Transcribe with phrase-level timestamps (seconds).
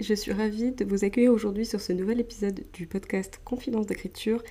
[0.00, 4.42] Je suis ravie de vous accueillir aujourd'hui sur ce nouvel épisode du podcast Confidence d'écriture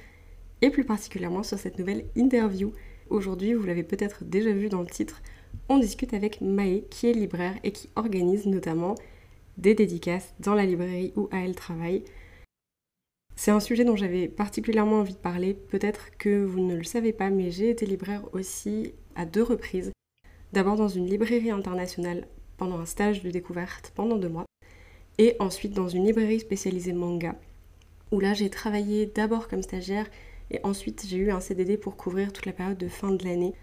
[0.61, 2.71] et plus particulièrement sur cette nouvelle interview.
[3.09, 5.23] Aujourd'hui, vous l'avez peut-être déjà vu dans le titre,
[5.67, 8.93] on discute avec Maë qui est libraire et qui organise notamment
[9.57, 12.03] des dédicaces dans la librairie où elle travaille.
[13.35, 15.55] C'est un sujet dont j'avais particulièrement envie de parler.
[15.55, 19.91] Peut-être que vous ne le savez pas, mais j'ai été libraire aussi à deux reprises.
[20.53, 22.27] D'abord dans une librairie internationale
[22.57, 24.45] pendant un stage de découverte pendant deux mois,
[25.19, 27.35] et ensuite dans une librairie spécialisée manga,
[28.11, 30.07] où là j'ai travaillé d'abord comme stagiaire,
[30.49, 33.53] et ensuite j'ai eu un CDD pour couvrir toute la période de fin de l'année.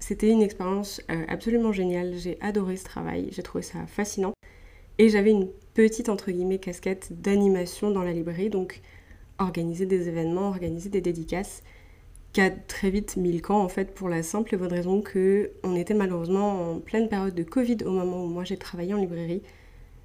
[0.00, 4.32] C'était une expérience euh, absolument géniale, j'ai adoré ce travail, j'ai trouvé ça fascinant.
[4.98, 8.80] Et j'avais une petite, entre guillemets, casquette d'animation dans la librairie, donc
[9.38, 11.62] organiser des événements, organiser des dédicaces,
[12.32, 15.02] qui a très vite mis le camp en fait pour la simple et bonne raison
[15.02, 18.94] que on était malheureusement en pleine période de Covid au moment où moi j'ai travaillé
[18.94, 19.42] en librairie.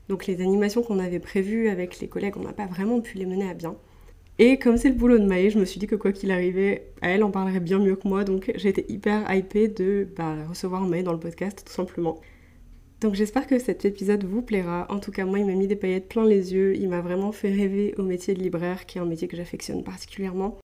[0.09, 3.25] Donc les animations qu'on avait prévues avec les collègues, on n'a pas vraiment pu les
[3.25, 3.75] mener à bien.
[4.39, 6.91] Et comme c'est le boulot de Maë, je me suis dit que quoi qu'il arrivait,
[7.01, 11.03] elle en parlerait bien mieux que moi, donc été hyper hypée de bah, recevoir Maë
[11.03, 12.19] dans le podcast tout simplement.
[12.99, 14.87] Donc j'espère que cet épisode vous plaira.
[14.89, 16.75] En tout cas, moi, il m'a mis des paillettes plein les yeux.
[16.75, 19.83] Il m'a vraiment fait rêver au métier de libraire, qui est un métier que j'affectionne
[19.83, 20.57] particulièrement.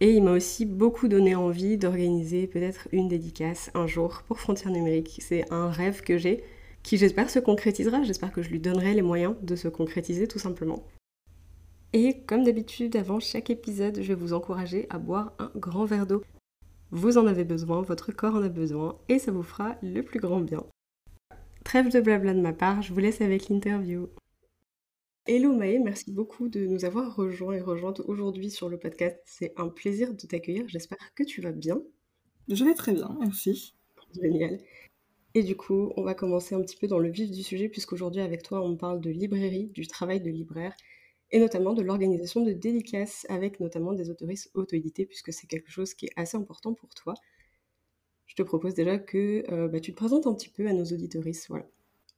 [0.00, 4.72] Et il m'a aussi beaucoup donné envie d'organiser peut-être une dédicace un jour pour Frontières
[4.72, 5.18] Numériques.
[5.20, 6.44] C'est un rêve que j'ai,
[6.86, 8.04] qui j'espère se concrétisera.
[8.04, 10.86] J'espère que je lui donnerai les moyens de se concrétiser tout simplement.
[11.92, 16.06] Et comme d'habitude, avant chaque épisode, je vais vous encourager à boire un grand verre
[16.06, 16.22] d'eau.
[16.92, 20.20] Vous en avez besoin, votre corps en a besoin, et ça vous fera le plus
[20.20, 20.64] grand bien.
[21.64, 24.08] Trêve de blabla de ma part, je vous laisse avec l'interview.
[25.26, 29.18] Hello Maë, merci beaucoup de nous avoir rejoints et rejointes aujourd'hui sur le podcast.
[29.24, 30.68] C'est un plaisir de t'accueillir.
[30.68, 31.82] J'espère que tu vas bien.
[32.48, 33.74] Je vais très bien, merci.
[34.22, 34.60] Génial.
[35.36, 38.22] Et du coup, on va commencer un petit peu dans le vif du sujet, puisqu'aujourd'hui,
[38.22, 40.74] avec toi, on parle de librairie, du travail de libraire,
[41.30, 45.92] et notamment de l'organisation de dédicaces avec notamment des autoristes auto-édités, puisque c'est quelque chose
[45.92, 47.12] qui est assez important pour toi.
[48.24, 50.86] Je te propose déjà que euh, bah, tu te présentes un petit peu à nos
[50.86, 51.48] auditoristes.
[51.50, 51.66] Voilà.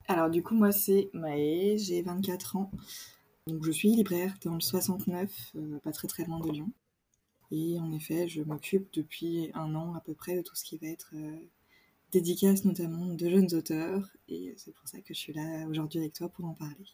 [0.06, 2.70] Alors du coup, moi c'est Maë, j'ai 24 ans.
[3.48, 6.70] Donc je suis libraire dans le 69, euh, pas très très loin de Lyon.
[7.50, 10.78] Et en effet, je m'occupe depuis un an à peu près de tout ce qui
[10.78, 11.36] va être euh,
[12.12, 14.08] dédicace notamment de jeunes auteurs.
[14.28, 16.86] Et c'est pour ça que je suis là aujourd'hui avec toi pour en parler.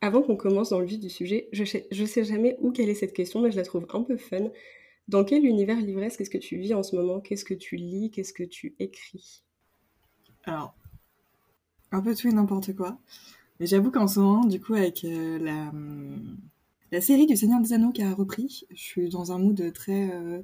[0.00, 2.88] Avant qu'on commence dans le vif du sujet, je sais, je sais jamais où quelle
[2.88, 4.50] est cette question, mais je la trouve un peu fun.
[5.08, 7.20] Dans quel univers livresque qu'est-ce que tu vis en ce moment?
[7.20, 8.10] Qu'est-ce que tu lis?
[8.10, 9.42] Qu'est-ce que tu écris?
[10.44, 10.74] Alors,
[11.92, 12.98] un peu tout et n'importe quoi.
[13.58, 15.72] Mais j'avoue qu'en ce moment, du coup, avec euh, la,
[16.92, 20.10] la série du Seigneur des Anneaux qui a repris, je suis dans un mood très
[20.12, 20.42] euh,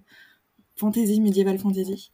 [0.74, 2.10] fantasy, médiéval fantasy.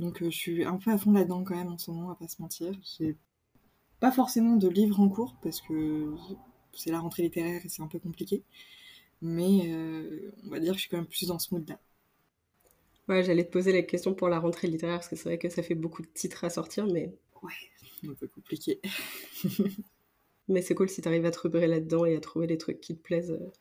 [0.00, 2.16] Donc euh, je suis un peu à fond là-dedans quand même en ce moment, à
[2.16, 2.72] pas se mentir.
[2.98, 3.16] J'ai
[4.00, 6.14] pas forcément de livres en cours parce que
[6.72, 8.42] c'est la rentrée littéraire et c'est un peu compliqué.
[9.22, 9.72] Mais
[10.44, 11.78] on va dire que je suis quand même plus dans ce mood-là.
[13.08, 15.48] Ouais, j'allais te poser la question pour la rentrée littéraire parce que c'est vrai que
[15.48, 17.12] ça fait beaucoup de titres à sortir, mais.
[17.42, 18.80] Ouais, un peu compliqué.
[20.48, 22.96] Mais c'est cool si t'arrives à te repérer là-dedans et à trouver des trucs qui
[22.96, 23.30] te plaisent.
[23.30, 23.52] Euh.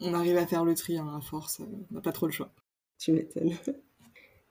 [0.00, 2.32] On arrive à faire le tri hein, à force, euh, on n'a pas trop le
[2.32, 2.52] choix.
[2.98, 3.54] Tu m'étonnes.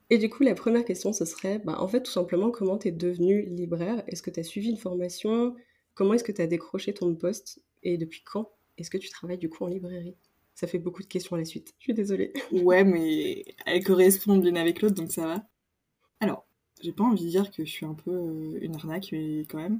[0.09, 2.91] Et du coup, la première question, ce serait, bah, en fait, tout simplement, comment t'es
[2.91, 4.03] devenu libraire?
[4.07, 5.55] Est-ce que t'as suivi une formation?
[5.93, 7.61] Comment est-ce que t'as décroché ton poste?
[7.83, 10.15] Et depuis quand est-ce que tu travailles du coup en librairie?
[10.55, 11.73] Ça fait beaucoup de questions à la suite.
[11.79, 12.33] Je suis désolée.
[12.51, 15.47] Ouais, mais elles correspondent l'une avec l'autre, donc ça va.
[16.21, 16.45] Alors,
[16.81, 19.57] j'ai pas envie de dire que je suis un peu euh, une arnaque, mais quand
[19.57, 19.79] même.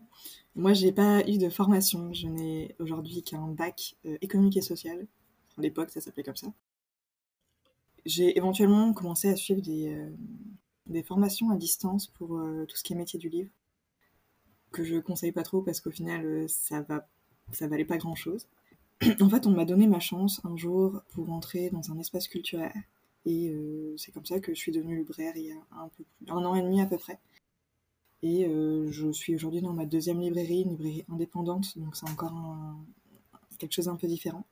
[0.56, 2.14] Moi, j'ai pas eu de formation.
[2.14, 5.08] Je n'ai aujourd'hui qu'un bac euh, économique et social.
[5.58, 6.48] À l'époque, ça s'appelait comme ça.
[8.10, 12.30] J'ai éventuellement commencé à suivre des, euh, formations à distance pour
[12.68, 13.52] tout ce qui est métier du livre,
[14.72, 17.08] que je conseille pas trop parce qu'au final, ça va,
[17.62, 18.48] valait pas grand chose.
[19.22, 22.74] en fait, on m'a donné ma chance un jour pour entrer dans un espace culturel
[23.26, 25.90] et euh, c'est comme ça que je suis devenue libraire il y a un,
[26.30, 27.20] un an et demi à peu près.
[28.22, 32.34] Et euh, je suis aujourd'hui dans ma deuxième librairie, une librairie indépendante, donc c'est encore
[33.58, 34.46] quelque chose d'un peu différent.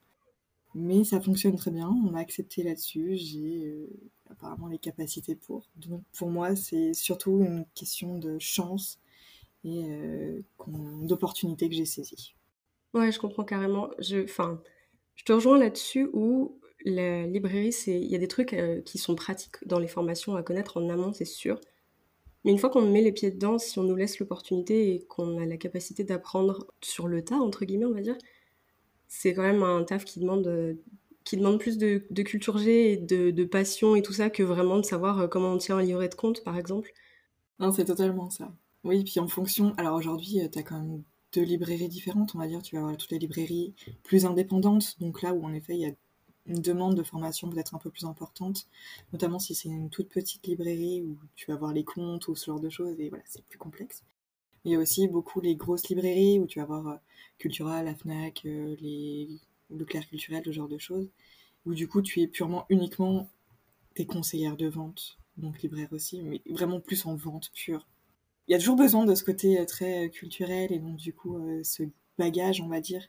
[0.79, 3.87] Mais ça fonctionne très bien, on m'a accepté là-dessus, j'ai euh,
[4.29, 5.67] apparemment les capacités pour.
[5.75, 8.99] Donc pour moi, c'est surtout une question de chance
[9.63, 9.83] et
[11.01, 12.35] d'opportunité que j'ai saisie.
[12.93, 13.89] Ouais, je comprends carrément.
[13.99, 14.61] Je, enfin,
[15.15, 19.15] Je te rejoins là-dessus où la librairie, il y a des trucs euh, qui sont
[19.15, 21.59] pratiques dans les formations à connaître en amont, c'est sûr.
[22.43, 25.37] Mais une fois qu'on met les pieds dedans, si on nous laisse l'opportunité et qu'on
[25.37, 28.17] a la capacité d'apprendre sur le tas, entre guillemets, on va dire,
[29.07, 30.77] c'est quand même un taf qui demande,
[31.27, 34.77] qui demande plus de, culture G et de, de, passion et tout ça que vraiment
[34.77, 36.93] de savoir euh, comment on tient un livret de compte, par exemple.
[37.59, 38.53] Non, c'est totalement ça.
[38.85, 39.73] Oui, puis en fonction.
[39.75, 42.61] Alors aujourd'hui, euh, tu as quand même deux librairies différentes, on va dire.
[42.61, 43.73] Tu vas avoir toutes les librairies
[44.03, 45.91] plus indépendantes, donc là où en effet il y a
[46.45, 48.67] une demande de formation peut-être un peu plus importante,
[49.11, 52.45] notamment si c'est une toute petite librairie où tu vas voir les comptes ou ce
[52.45, 54.03] genre de choses, et voilà, c'est plus complexe.
[54.67, 56.95] Il y a aussi beaucoup les grosses librairies où tu vas voir euh,
[57.37, 59.39] Cultura, la FNAC, euh, les...
[59.69, 61.09] le Clair Culturel, ce genre de choses,
[61.65, 63.29] où du coup tu es purement uniquement
[63.95, 67.87] des conseillères de vente, donc libraire aussi, mais vraiment plus en vente pure.
[68.49, 71.39] Il y a toujours besoin de ce côté euh, très culturel et donc du coup
[71.63, 71.83] ce
[72.17, 73.07] bagage, on va dire,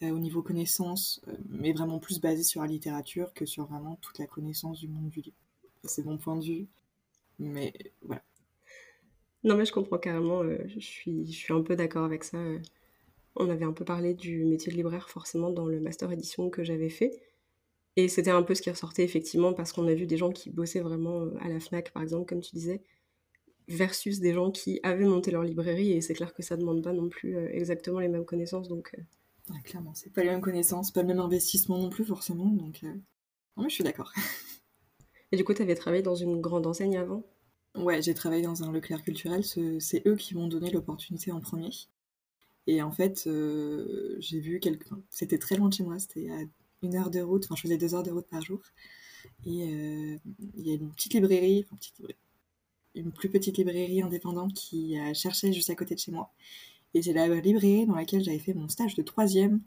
[0.00, 1.20] au niveau connaissance,
[1.50, 5.10] mais vraiment plus basé sur la littérature que sur vraiment toute la connaissance du monde
[5.10, 5.36] du livre.
[5.84, 6.66] C'est mon point de vue,
[7.38, 8.22] mais voilà.
[9.44, 12.38] Non, mais je comprends carrément, euh, je, suis, je suis un peu d'accord avec ça.
[13.36, 16.64] On avait un peu parlé du métier de libraire forcément dans le master édition que
[16.64, 17.20] j'avais fait.
[17.96, 20.50] Et c'était un peu ce qui ressortait effectivement parce qu'on a vu des gens qui
[20.50, 22.82] bossaient vraiment à la FNAC par exemple, comme tu disais,
[23.68, 26.92] versus des gens qui avaient monté leur librairie et c'est clair que ça demande pas
[26.92, 28.68] non plus exactement les mêmes connaissances.
[28.68, 28.94] Donc
[29.64, 32.92] clairement, c'est pas les mêmes connaissances, pas le même investissement non plus forcément, donc euh,
[33.56, 34.12] non, mais je suis d'accord.
[35.32, 37.22] Et du coup, tu avais travaillé dans une grande enseigne avant?
[37.78, 41.70] Ouais, j'ai travaillé dans un Leclerc culturel, c'est eux qui m'ont donné l'opportunité en premier.
[42.66, 46.40] Et en fait, euh, j'ai vu quelqu'un, c'était très loin de chez moi, c'était à
[46.82, 48.60] une heure de route, enfin je faisais deux heures de route par jour.
[49.46, 50.16] Et euh,
[50.56, 52.18] il y a une petite librairie, enfin petite librairie,
[52.94, 56.32] une plus petite librairie indépendante qui cherchait juste à côté de chez moi.
[56.94, 59.60] Et c'est la librairie dans laquelle j'avais fait mon stage de troisième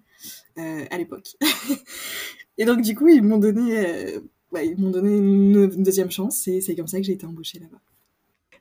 [0.57, 1.35] euh, à l'époque.
[2.57, 4.19] et donc du coup, ils m'ont donné, euh,
[4.63, 7.79] ils m'ont donné une, deuxième chance et c'est comme ça que j'ai été embauchée là-bas.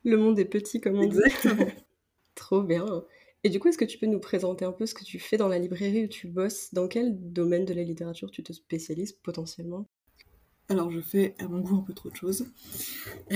[0.04, 1.18] Le monde est petit, comme on dit.
[1.18, 1.66] Exactement.
[2.34, 3.04] Trop bien.
[3.42, 5.36] Et du coup, est-ce que tu peux nous présenter un peu ce que tu fais
[5.36, 6.72] dans la librairie où tu bosses?
[6.74, 9.86] Dans quel domaine de la littérature tu te spécialises potentiellement?
[10.68, 12.46] Alors je fais à mon goût un peu trop de choses.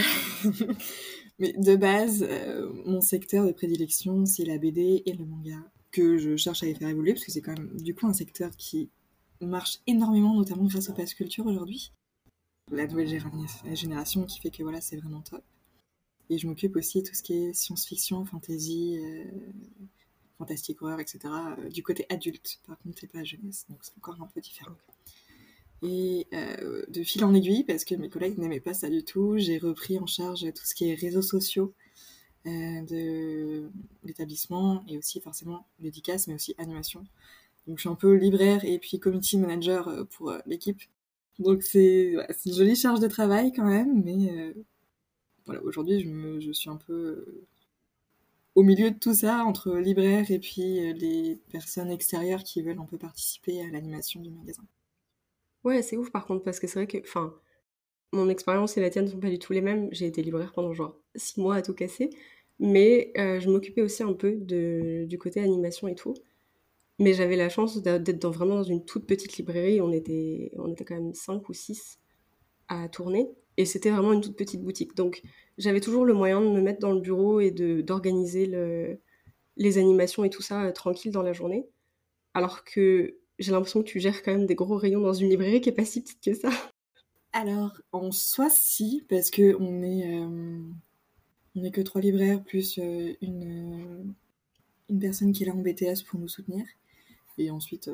[1.41, 5.59] Mais de base, euh, mon secteur de prédilection, c'est la BD et le manga,
[5.91, 8.13] que je cherche à les faire évoluer, parce que c'est quand même du coup un
[8.13, 8.89] secteur qui
[9.41, 11.93] marche énormément, notamment grâce au pass culture aujourd'hui.
[12.71, 13.21] La nouvelle
[13.73, 15.43] génération qui fait que voilà, c'est vraiment top.
[16.31, 19.25] Et je m'occupe aussi de tout ce qui est science-fiction, fantasy, euh,
[20.39, 21.19] fantastique horreur, etc.
[21.59, 22.61] Euh, du côté adulte.
[22.67, 24.77] Par contre, c'est pas jeunesse, donc c'est encore un peu différent.
[25.85, 29.37] Et euh, de fil en aiguille, parce que mes collègues n'aimaient pas ça du tout,
[29.37, 31.75] j'ai repris en charge tout ce qui est réseaux sociaux
[32.47, 33.69] euh, de
[34.03, 37.05] l'établissement et aussi forcément dédicace, mais aussi animation.
[37.67, 40.81] Donc je suis un peu libraire et puis community manager euh, pour l'équipe.
[41.39, 42.15] Donc c'est
[42.47, 44.55] une jolie charge de travail quand même, mais
[45.47, 47.45] voilà, aujourd'hui je, je, suis un peu
[48.55, 52.87] au milieu de tout ça, entre libraire et puis les personnes extérieures qui veulent un
[52.87, 54.65] peu participer à l'animation du magasin.
[55.65, 57.35] Ouais, c'est ouf par contre, parce que c'est vrai que, enfin,
[58.15, 59.89] mon expérience et la tienne ne sont pas du tout les mêmes.
[59.93, 62.11] J'ai été libraire pendant genre six mois à tout casser,
[62.59, 66.15] mais euh, je m'occupais aussi un peu du côté animation et tout.
[67.01, 69.81] Mais j'avais la chance d'être dans, vraiment dans une toute petite librairie.
[69.81, 71.99] On était, on était quand même cinq ou six
[72.69, 73.29] à tourner.
[73.57, 74.97] Et c'était vraiment une toute petite boutique.
[74.97, 75.23] Donc
[75.59, 78.99] j'avais toujours le moyen de me mettre dans le bureau et d'organiser le,
[79.57, 81.67] les animations et tout ça euh, tranquille dans la journée.
[82.35, 85.61] Alors que j'ai l'impression que tu gères quand même des gros rayons dans une librairie
[85.61, 86.51] qui est pas si petite que ça.
[87.33, 90.61] Alors, en soi, si, parce que on est, euh,
[91.57, 94.15] on est que trois libraires plus euh, une,
[94.89, 96.65] une personne qui est là en BTS pour nous soutenir,
[97.37, 97.91] et ensuite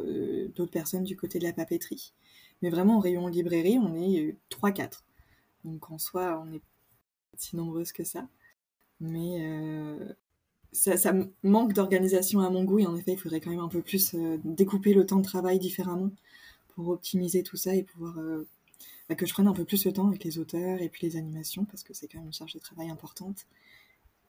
[0.54, 2.12] d'autres personnes du côté de la papeterie.
[2.60, 5.00] Mais vraiment, en rayon librairie, on est 3-4.
[5.64, 6.62] Donc en soi, on est
[7.36, 8.28] si nombreuses que ça.
[9.00, 9.40] Mais
[10.72, 11.12] ça,
[11.42, 14.14] manque d'organisation à mon goût et en effet il faudrait quand même un peu plus
[14.14, 16.10] euh, découper le temps de travail différemment
[16.68, 18.46] pour optimiser tout ça et pouvoir euh,
[19.08, 21.16] bah, que je prenne un peu plus le temps avec les auteurs et puis les
[21.16, 23.46] animations parce que c'est quand même une charge de travail importante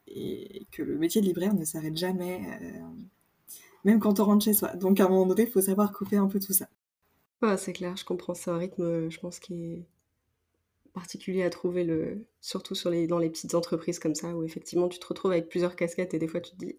[0.08, 2.80] et que le métier de libraire ne s'arrête jamais euh,
[3.84, 4.74] même quand on rentre chez soi.
[4.74, 6.68] Donc à un moment donné il faut savoir couper un peu tout ça.
[7.56, 8.34] C'est clair je comprends.
[8.34, 9.86] C'est un rythme je pense qui est
[10.92, 12.24] particulier à trouver, le...
[12.40, 13.06] surtout sur les...
[13.06, 16.18] dans les petites entreprises comme ça, où effectivement tu te retrouves avec plusieurs casquettes et
[16.18, 16.76] des fois tu te dis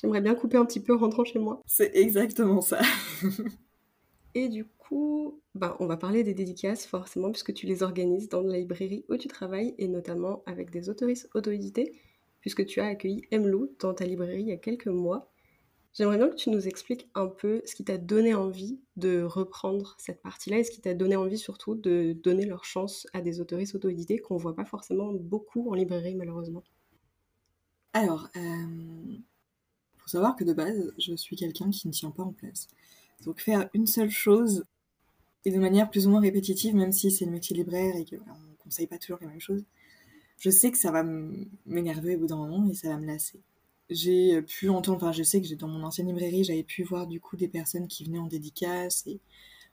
[0.00, 1.62] j'aimerais bien couper un petit peu en rentrant chez moi.
[1.66, 2.80] C'est exactement ça.
[4.34, 8.42] et du coup, bah, on va parler des dédicaces forcément, puisque tu les organises dans
[8.42, 11.92] la librairie où tu travailles et notamment avec des autoristes auto-édités,
[12.40, 15.30] puisque tu as accueilli Emlou dans ta librairie il y a quelques mois.
[15.92, 19.96] J'aimerais bien que tu nous expliques un peu ce qui t'a donné envie de reprendre
[19.98, 23.40] cette partie-là et ce qui t'a donné envie surtout de donner leur chance à des
[23.40, 26.62] autoristes auto-édités qu'on voit pas forcément beaucoup en librairie malheureusement.
[27.92, 29.18] Alors, il euh,
[29.98, 32.68] faut savoir que de base, je suis quelqu'un qui ne tient pas en place.
[33.24, 34.64] Donc faire une seule chose
[35.44, 38.16] et de manière plus ou moins répétitive, même si c'est le métier libraire et qu'on
[38.16, 39.64] ne conseille pas toujours les mêmes choses,
[40.38, 41.04] je sais que ça va
[41.66, 43.40] m'énerver au bout d'un moment et ça va me lasser.
[43.90, 47.06] J'ai pu entendre, enfin je sais que j'ai dans mon ancienne librairie, j'avais pu voir
[47.06, 49.20] du coup des personnes qui venaient en dédicace et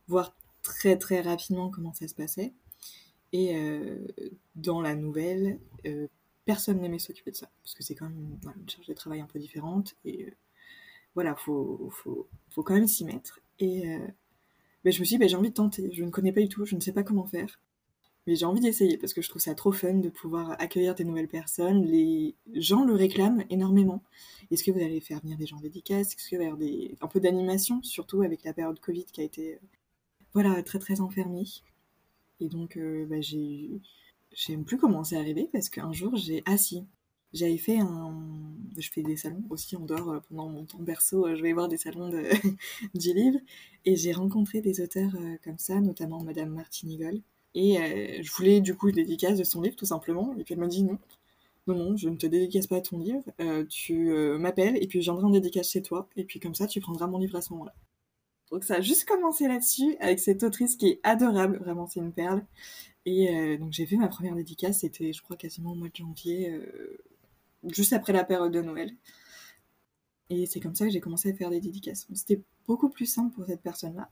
[0.08, 2.54] voir très très rapidement comment ça se passait.
[3.34, 4.08] Et euh,
[4.56, 6.08] dans la nouvelle, euh,
[6.46, 9.26] personne n'aimait s'occuper de ça, parce que c'est quand même une, charge de travail un
[9.26, 10.32] peu différente, et euh,
[11.14, 13.40] voilà, faut, faut, faut, quand même s'y mettre.
[13.60, 13.84] Et
[14.84, 16.50] ben, je me suis dit, ben, j'ai envie de tenter, je ne connais pas du
[16.50, 17.60] tout, je ne sais pas comment faire,
[18.28, 21.04] mais j'ai envie d'essayer, parce que je trouve ça trop fun de pouvoir accueillir des
[21.04, 24.04] nouvelles personnes, les gens le réclament énormément.
[24.52, 26.14] Est-ce que vous allez faire venir des gens dédicaces?
[26.14, 26.96] Est-ce qu'il va y avoir des...
[27.02, 29.60] un peu d'animation, surtout avec la période Covid qui a été euh,
[30.34, 31.46] voilà, très très enfermée.
[32.40, 33.82] Et donc, ben, j'ai
[34.38, 36.86] je sais plus comment c'est arrivé parce qu'un jour j'ai assis.
[37.34, 38.14] J'avais fait un.
[38.78, 41.28] Je fais des salons aussi en dehors euh, pendant mon temps berceau.
[41.28, 42.24] Euh, je vais voir des salons de...
[42.94, 43.40] du livre
[43.86, 46.90] et j'ai rencontré des auteurs euh, comme ça, notamment Madame Martine
[47.60, 50.36] Et je voulais du coup une dédicace de son livre tout simplement.
[50.38, 51.00] Et puis elle m'a dit non,
[51.68, 53.24] non, non, je ne te dédicace pas ton livre.
[53.70, 56.08] tu m'appelles et puis je viendrai en dédicace chez toi.
[56.18, 57.74] Et puis comme ça, tu prendras mon livre à ce moment-là.
[58.52, 62.14] Donc ça a juste commencé là-dessus avec cette autrice qui est adorable, vraiment c'est une
[62.14, 62.46] perle.
[63.06, 65.96] Et euh, donc j'ai fait ma première dédicace, c'était je crois quasiment au mois de
[65.96, 66.98] janvier, euh,
[67.66, 68.94] juste après la période de Noël.
[70.30, 72.08] Et c'est comme ça que j'ai commencé à faire des dédicaces.
[72.14, 74.10] C'était beaucoup plus simple pour cette personne-là.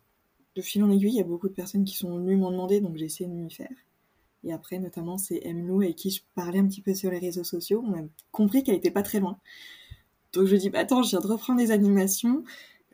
[0.56, 2.80] De fil en aiguille, il y a beaucoup de personnes qui sont venues m'en demander,
[2.80, 3.70] donc j'ai essayé de m'y faire.
[4.44, 7.44] Et après, notamment, c'est Emlou avec qui je parlais un petit peu sur les réseaux
[7.44, 7.84] sociaux.
[7.86, 9.40] On a compris qu'elle était pas très loin.
[10.34, 12.44] Donc je dis, bah, attends, je viens de reprendre des animations.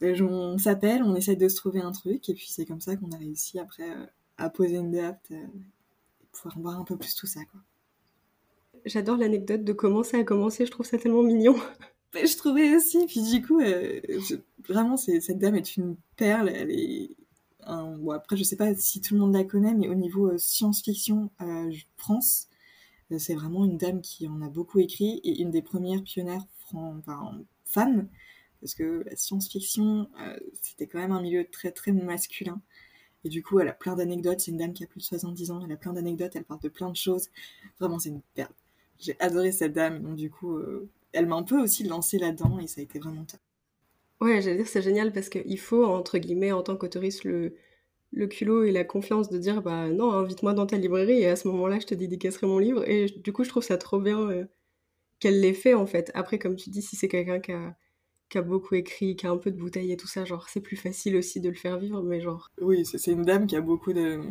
[0.02, 2.30] Euh, on s'appelle, on essaie de se trouver un truc.
[2.30, 3.86] Et puis c'est comme ça qu'on a réussi après
[4.38, 5.32] à poser une date
[6.32, 7.42] pouvoir voir un peu plus tout ça.
[7.52, 7.62] Quoi.
[8.86, 11.56] J'adore l'anecdote de comment ça a commencé, je trouve ça tellement mignon.
[12.14, 14.00] je trouvais aussi, puis du coup, euh,
[14.68, 16.50] vraiment, cette dame est une perle.
[16.50, 17.10] Elle est
[17.66, 20.38] bon, après, je sais pas si tout le monde la connaît, mais au niveau euh,
[20.38, 22.48] science-fiction euh, France,
[23.18, 26.46] c'est vraiment une dame qui en a beaucoup écrit et une des premières pionnières
[27.66, 28.08] femmes,
[28.62, 30.10] parce que la science-fiction,
[30.62, 32.62] c'était quand même un milieu très très masculin.
[33.24, 34.40] Et du coup, elle a plein d'anecdotes.
[34.40, 35.62] C'est une dame qui a plus de 70 ans.
[35.64, 36.36] Elle a plein d'anecdotes.
[36.36, 37.30] Elle parle de plein de choses.
[37.80, 38.54] Vraiment, c'est une perle.
[39.00, 40.02] J'ai adoré cette dame.
[40.02, 43.00] Donc, du coup, euh, elle m'a un peu aussi lancée là-dedans et ça a été
[43.00, 43.40] vraiment top.
[44.22, 47.56] Ouais, j'allais dire, c'est génial parce qu'il faut, entre guillemets, en tant qu'autoriste, le,
[48.12, 51.36] le culot et la confiance de dire bah non, invite-moi dans ta librairie et à
[51.36, 52.88] ce moment-là, je te dédicacerai mon livre.
[52.90, 54.46] Et du coup, je trouve ça trop bien euh,
[55.20, 56.12] qu'elle l'ait fait en fait.
[56.16, 57.76] Après, comme tu dis, si c'est quelqu'un qui a
[58.30, 60.62] qui a beaucoup écrit, qui a un peu de bouteille et tout ça, genre c'est
[60.62, 62.52] plus facile aussi de le faire vivre, mais genre.
[62.62, 64.22] Oui, c'est une dame qui a beaucoup de.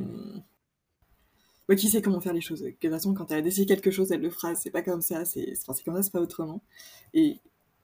[1.68, 2.62] Bah, qui sait comment faire les choses.
[2.62, 4.54] De toute façon, quand elle a décidé quelque chose, elle le fera.
[4.54, 6.62] C'est pas comme ça, c'est enfin, comme ça, c'est pas autrement.
[7.14, 7.40] Et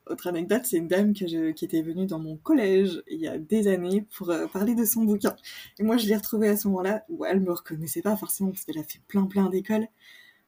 [0.07, 1.51] autre anecdote, c'est une dame que je...
[1.53, 4.85] qui était venue dans mon collège il y a des années pour euh, parler de
[4.85, 5.37] son bouquin.
[5.79, 8.65] Et moi, je l'ai retrouvée à ce moment-là où elle me reconnaissait pas forcément parce
[8.65, 9.87] qu'elle a fait plein plein d'écoles.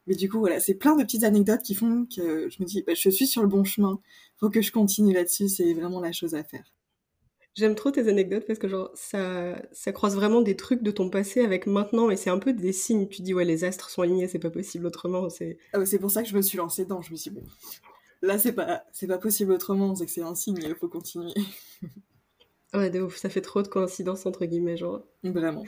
[0.06, 2.82] Mais du coup, voilà, c'est plein de petites anecdotes qui font que je me dis,
[2.82, 4.00] bah, je suis sur le bon chemin.
[4.36, 5.48] Faut que je continue là-dessus.
[5.48, 6.64] C'est vraiment la chose à faire.
[7.54, 11.10] J'aime trop tes anecdotes parce que genre ça, ça croise vraiment des trucs de ton
[11.10, 13.08] passé avec maintenant et c'est un peu des signes.
[13.08, 15.28] Tu dis ouais les astres sont alignés, c'est pas possible autrement.
[15.28, 17.02] C'est ah c'est pour ça que je me suis lancée dedans.
[17.02, 17.46] Je me suis dit, bon
[18.22, 19.94] là c'est pas c'est pas possible autrement.
[19.94, 20.58] C'est que c'est un signe.
[20.62, 21.32] Il faut continuer.
[22.74, 23.16] ouais de ouf.
[23.16, 25.02] Ça fait trop de coïncidences entre guillemets genre.
[25.22, 25.64] Vraiment.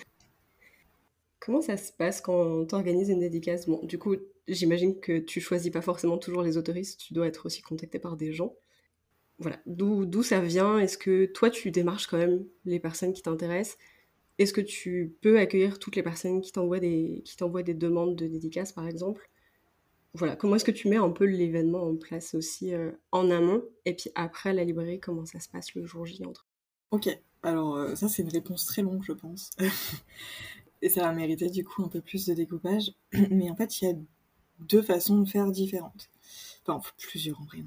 [1.41, 3.67] Comment ça se passe quand tu organises une dédicace?
[3.67, 4.15] Bon, du coup,
[4.47, 8.19] j'imagine que tu choisis pas forcément toujours les autoristes, tu dois être aussi contacté par
[8.19, 8.55] des gens.
[9.39, 10.79] Voilà, d'où ça vient?
[10.79, 13.79] Est-ce que toi, tu démarches quand même les personnes qui t'intéressent?
[14.37, 18.27] Est-ce que tu peux accueillir toutes les personnes qui t'envoient des, qui des demandes de
[18.27, 19.30] dédicace, par exemple?
[20.15, 23.63] Voilà, comment est-ce que tu mets un peu l'événement en place aussi euh, en amont
[23.85, 26.47] Et puis après, la librairie, comment ça se passe le jour J entre?
[26.91, 27.09] Ok,
[27.45, 29.51] alors euh, ça c'est une réponse très longue, je pense.
[30.83, 32.93] et ça va mériter du coup un peu plus de découpage.
[33.31, 33.95] Mais en fait, il y a
[34.59, 36.11] deux façons de faire différentes.
[36.67, 37.59] Enfin, plusieurs en vrai.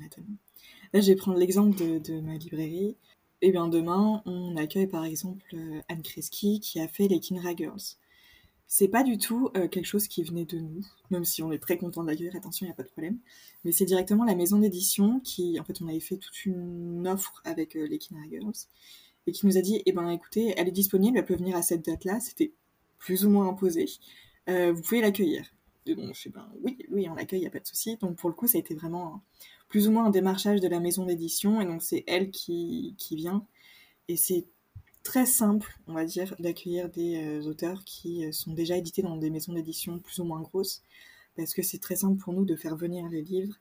[0.94, 2.98] Là, je vais prendre l'exemple de, ma librairie.
[3.42, 7.20] Et eh bien demain, on accueille par exemple euh, Anne Kreski qui a fait les
[7.20, 7.98] Kinra Girls.
[8.76, 11.60] C'est pas du tout euh, quelque chose qui venait de nous, même si on est
[11.60, 13.20] très content de l'accueillir, attention, il n'y a pas de problème.
[13.64, 17.40] Mais c'est directement la maison d'édition qui, en fait, on avait fait toute une offre
[17.46, 18.56] avec euh, les Kinra Girls
[19.28, 21.62] et qui nous a dit, eh ben écoutez, elle est disponible, elle peut venir à
[21.62, 22.20] cette date-là.
[22.20, 22.52] C'était
[22.98, 23.86] plus ou moins imposé,
[24.50, 25.46] euh, vous pouvez l'accueillir.
[25.86, 27.98] Et bon, je suis ben oui, oui, on l'accueille, il n'y a pas de souci.
[27.98, 29.22] Donc pour le coup, ça a été vraiment
[29.70, 33.18] plus ou moins un démarchage de la maison d'édition, et donc c'est elle qui, qui
[33.18, 33.46] vient.
[34.08, 34.48] Et c'est
[35.04, 39.18] très simple, on va dire, d'accueillir des euh, auteurs qui euh, sont déjà édités dans
[39.18, 40.82] des maisons d'édition plus ou moins grosses,
[41.36, 43.56] parce que c'est très simple pour nous de faire venir les livres,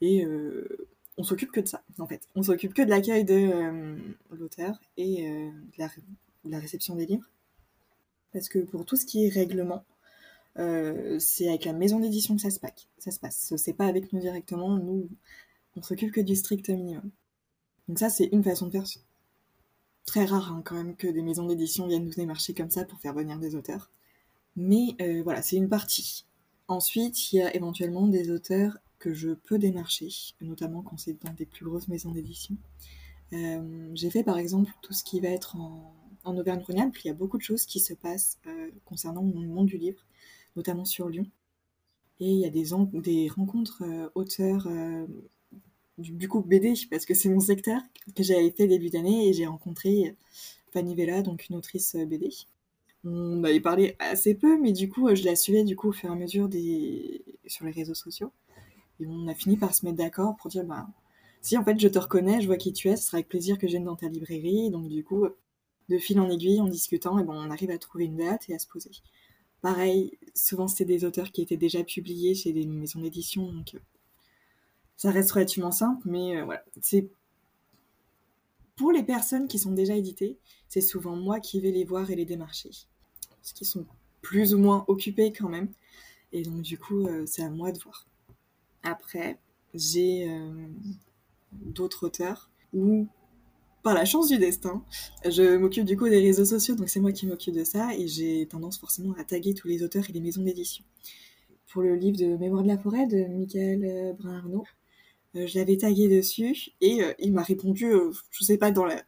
[0.00, 2.28] et euh, on s'occupe que de ça, en fait.
[2.34, 3.96] On s'occupe que de l'accueil de
[4.32, 7.30] l'auteur et de la, réception des livres,
[8.32, 9.84] parce que pour tout ce qui est règlement,
[10.56, 12.88] c'est avec la maison d'édition que ça se, passe.
[12.98, 13.54] ça se passe.
[13.56, 15.08] C'est pas avec nous directement, nous,
[15.76, 17.08] on s'occupe que du strict minimum.
[17.86, 18.86] Donc ça, c'est une façon de faire
[20.06, 23.00] très rare hein, quand même que des maisons d'édition viennent nous démarcher comme ça pour
[23.00, 23.90] faire venir des auteurs.
[24.56, 26.26] Mais euh, voilà, c'est une partie.
[26.68, 30.08] Ensuite, il y a éventuellement des auteurs que je peux démarcher,
[30.40, 32.56] notamment quand c'est dans des plus grosses maisons d'édition.
[33.32, 35.92] Euh, j'ai fait par exemple tout ce qui va être en,
[36.24, 36.96] Auvergne-Rhône-Alpes.
[37.04, 40.00] Il y a beaucoup de choses qui se passent euh, concernant le monde du livre,
[40.56, 41.26] notamment sur Lyon.
[42.18, 43.82] Et il y a des, des rencontres
[44.14, 44.68] auteurs
[45.98, 47.80] du, coup BD, parce que c'est mon secteur,
[48.14, 50.16] que j'avais fait début d'année et j'ai rencontré
[50.72, 52.30] Fanny Vella, donc une autrice euh, BD.
[53.04, 56.10] On avait parlé assez peu, mais du coup, je la suivais du coup au fur
[56.10, 57.22] et à mesure des...
[57.46, 58.32] sur les réseaux sociaux.
[59.00, 60.86] Et on a fini par se mettre d'accord pour dire, bah,
[61.42, 63.58] si en fait je te reconnais, je vois qui tu es, ce sera avec plaisir
[63.58, 64.70] que vienne dans ta librairie.
[64.70, 65.26] Donc du coup,
[65.88, 68.54] de fil en aiguille, en discutant, et bon, on arrive à trouver une date et
[68.54, 68.90] à se poser.
[69.60, 73.76] Pareil, souvent c'était des auteurs qui étaient déjà publiés chez des maisons d'édition, donc
[74.96, 76.64] ça reste relativement simple, mais euh, voilà.
[76.80, 77.08] C'est
[78.76, 82.16] pour les personnes qui sont déjà éditées, c'est souvent moi qui vais les voir et
[82.16, 82.70] les démarcher.
[83.40, 83.86] Parce qu'ils sont
[84.22, 85.68] plus ou moins occupés quand même.
[86.32, 88.06] Et donc, du coup, euh, c'est à moi de voir.
[88.82, 89.38] Après,
[89.74, 90.66] j'ai euh,
[91.52, 93.06] d'autres auteurs où,
[93.82, 94.82] par la chance du destin,
[95.24, 98.08] je m'occupe du coup des réseaux sociaux, donc c'est moi qui m'occupe de ça, et
[98.08, 100.84] j'ai tendance forcément à taguer tous les auteurs et les maisons d'édition.
[101.68, 104.64] Pour le livre de Mémoire de la forêt de Michael Brun-Arnaud,
[105.34, 109.02] je l'avais tagué dessus et euh, il m'a répondu, euh, je sais pas, dans, la,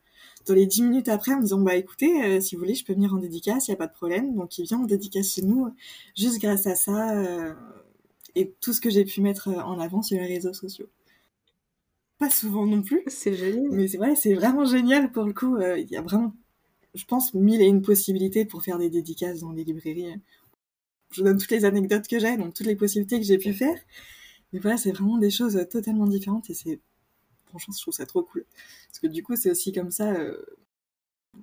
[0.47, 2.95] dans les dix minutes après en me disant bah écoutez, si vous voulez, je peux
[2.95, 4.35] venir en dédicace, il y a pas de problème.
[4.35, 5.73] Donc il vient en dédicace chez nous
[6.17, 7.25] juste grâce à ça
[8.35, 10.89] et tout ce que j'ai pu mettre en avant sur les réseaux sociaux.
[12.19, 13.03] Pas souvent non plus.
[13.07, 13.71] C'est génial.
[13.73, 15.59] Mais c'est vrai, c'est vraiment génial pour le coup.
[15.61, 16.33] Il y a vraiment,
[16.95, 20.15] je pense, mille et une possibilités pour faire des dédicaces dans les librairies.
[21.13, 23.79] Je donne toutes les anecdotes que j'ai, donc toutes les possibilités que j'ai pu faire.
[24.53, 26.81] Mais voilà, c'est vraiment des choses totalement différentes et c'est.
[27.47, 28.45] Franchement, je trouve ça trop cool.
[28.89, 30.13] Parce que du coup, c'est aussi comme ça.
[30.13, 30.37] Euh...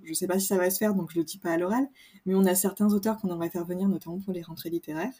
[0.03, 1.87] Je sais pas si ça va se faire, donc je le dis pas à l'oral,
[2.25, 5.13] mais on a certains auteurs qu'on aimerait faire venir, notamment pour les rentrées littéraires.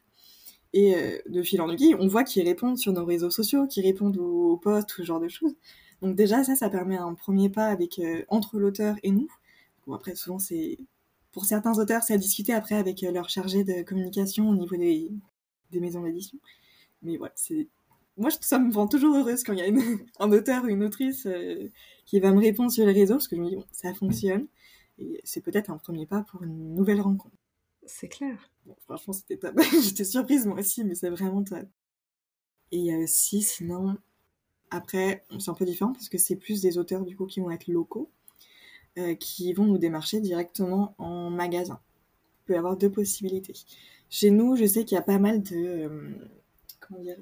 [0.73, 3.85] Et euh, de fil en aiguille, on voit qu'ils répondent sur nos réseaux sociaux, qu'ils
[3.85, 5.55] répondent aux, posts, tout ce genre de choses.
[6.01, 9.27] Donc déjà, ça, ça permet un premier pas avec euh, entre l'auteur et nous.
[9.93, 10.79] Après, souvent, c'est
[11.31, 14.75] pour certains auteurs, c'est à discuter après avec euh, leur chargé de communication au niveau
[14.75, 15.11] des,
[15.71, 16.39] des maisons d'édition.
[17.03, 17.67] Mais voilà, c'est
[18.17, 19.83] moi, ça me rend toujours heureuse quand il y a
[20.19, 21.69] un auteur ou une autrice euh,
[22.05, 24.47] qui va me répondre sur les réseaux, parce que je me dis, bon, ça fonctionne.
[24.99, 27.35] Et c'est peut-être un premier pas pour une nouvelle rencontre.
[27.85, 28.51] C'est clair.
[28.65, 29.59] Bon, franchement, c'était top.
[29.83, 31.67] J'étais surprise moi aussi, mais c'est vraiment top.
[32.71, 33.97] Et il y a aussi, sinon,
[34.69, 37.51] après, c'est un peu différent parce que c'est plus des auteurs du coup qui vont
[37.51, 38.09] être locaux,
[38.97, 41.79] euh, qui vont nous démarcher directement en magasin.
[42.41, 43.53] Il peut y avoir deux possibilités.
[44.09, 46.15] Chez nous, je sais qu'il y a pas mal de.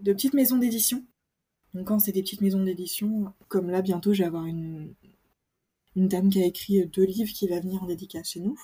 [0.01, 1.03] De petites maisons d'édition.
[1.73, 4.93] Donc quand c'est des petites maisons d'édition, comme là bientôt je vais avoir une,
[5.95, 8.57] dame qui a écrit deux livres qui va venir en dédicace chez nous.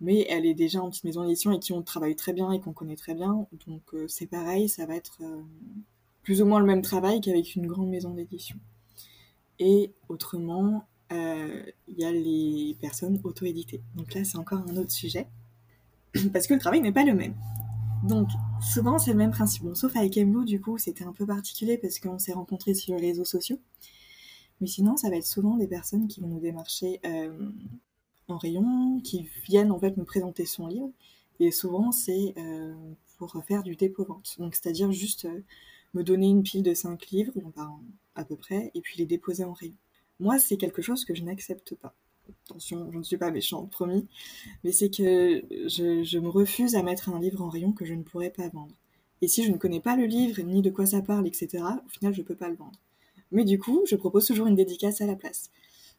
[0.00, 2.74] Mais elle est déjà en petite maison d'édition et qui travaille très bien et qu'on
[2.74, 3.46] connaît très bien.
[3.66, 5.42] Donc euh, c'est pareil, ça va être euh,
[6.22, 8.58] plus ou moins le même travail qu'avec une grande maison d'édition.
[9.58, 13.80] Et autrement, euh, il y a les personnes auto-éditées.
[13.94, 15.26] Donc là c'est encore un autre sujet.
[16.32, 17.34] Parce que le travail n'est pas le même.
[18.06, 18.28] Donc,
[18.60, 19.64] souvent, c'est le même principe.
[19.64, 22.94] Bon, sauf avec Emlou, du coup, c'était un peu particulier parce qu'on s'est rencontrés sur
[22.94, 23.58] les réseaux sociaux.
[24.60, 27.50] Mais sinon, ça va être souvent des personnes qui vont nous démarcher euh,
[28.28, 30.90] en rayon, qui viennent en fait nous présenter son livre.
[31.40, 32.74] Et souvent, c'est euh,
[33.18, 34.36] pour faire du dépôt-vente.
[34.38, 35.42] Donc, c'est-à-dire juste euh,
[35.94, 37.32] me donner une pile de 5 livres,
[38.14, 39.74] à peu près, et puis les déposer en rayon.
[40.20, 41.94] Moi, c'est quelque chose que je n'accepte pas
[42.44, 44.06] attention, je ne suis pas méchante, promis,
[44.64, 48.02] mais c'est que je, me refuse à mettre un livre en rayon que je ne
[48.02, 48.74] pourrais pas vendre.
[49.22, 51.88] Et si je ne connais pas le livre, ni de quoi ça parle, etc., au
[51.88, 52.78] final, je ne peux pas le vendre.
[53.32, 55.50] Mais du coup, je propose toujours une dédicace à la place.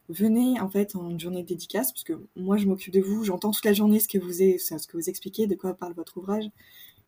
[0.08, 3.24] Venez en fait en une journée de dédicace, parce que moi je m'occupe de vous,
[3.24, 6.48] j'entends toute la journée ce que vous, expliquez, de quoi parle votre ouvrage.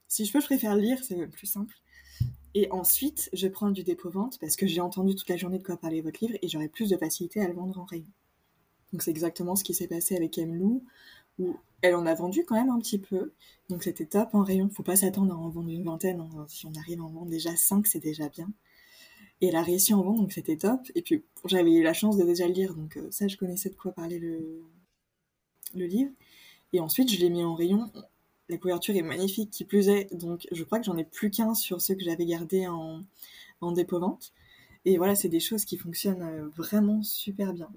[0.07, 1.75] Si je peux, je préfère lire, c'est plus simple.
[2.55, 5.77] Et ensuite, je prends du dépôt-vente parce que j'ai entendu toute la journée de quoi
[5.77, 8.07] parler votre livre et j'aurai plus de facilité à le vendre en rayon.
[8.93, 10.85] Donc c'est exactement ce qui s'est passé avec Emlou,
[11.39, 13.33] où elle en a vendu quand même un petit peu.
[13.69, 14.69] Donc c'était top en rayon.
[14.69, 16.21] Faut pas s'attendre à en vendre une vingtaine.
[16.21, 16.47] Hein.
[16.49, 18.51] Si on arrive à en vendre déjà 5, c'est déjà bien.
[19.41, 20.81] Et elle a réussi à en vendre, donc c'était top.
[20.95, 23.71] Et puis j'avais eu la chance de déjà le lire, donc euh, ça je connaissais
[23.71, 24.63] de quoi parler le,
[25.75, 26.11] livre.
[26.73, 27.91] Et ensuite je l'ai mis en rayon.
[28.49, 30.13] La couverture est magnifique, qui plus est.
[30.15, 33.01] Donc je crois que j'en ai plus qu'un sur ceux que j'avais gardés en,
[33.61, 34.33] en dépôt-vente.
[34.85, 37.71] Et voilà, c'est des choses qui fonctionnent euh, vraiment super bien.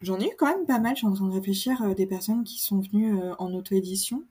[0.00, 2.06] J'en ai eu quand même pas mal, je suis en train de réfléchir, euh, des
[2.06, 4.24] personnes qui sont venues euh, en auto-édition.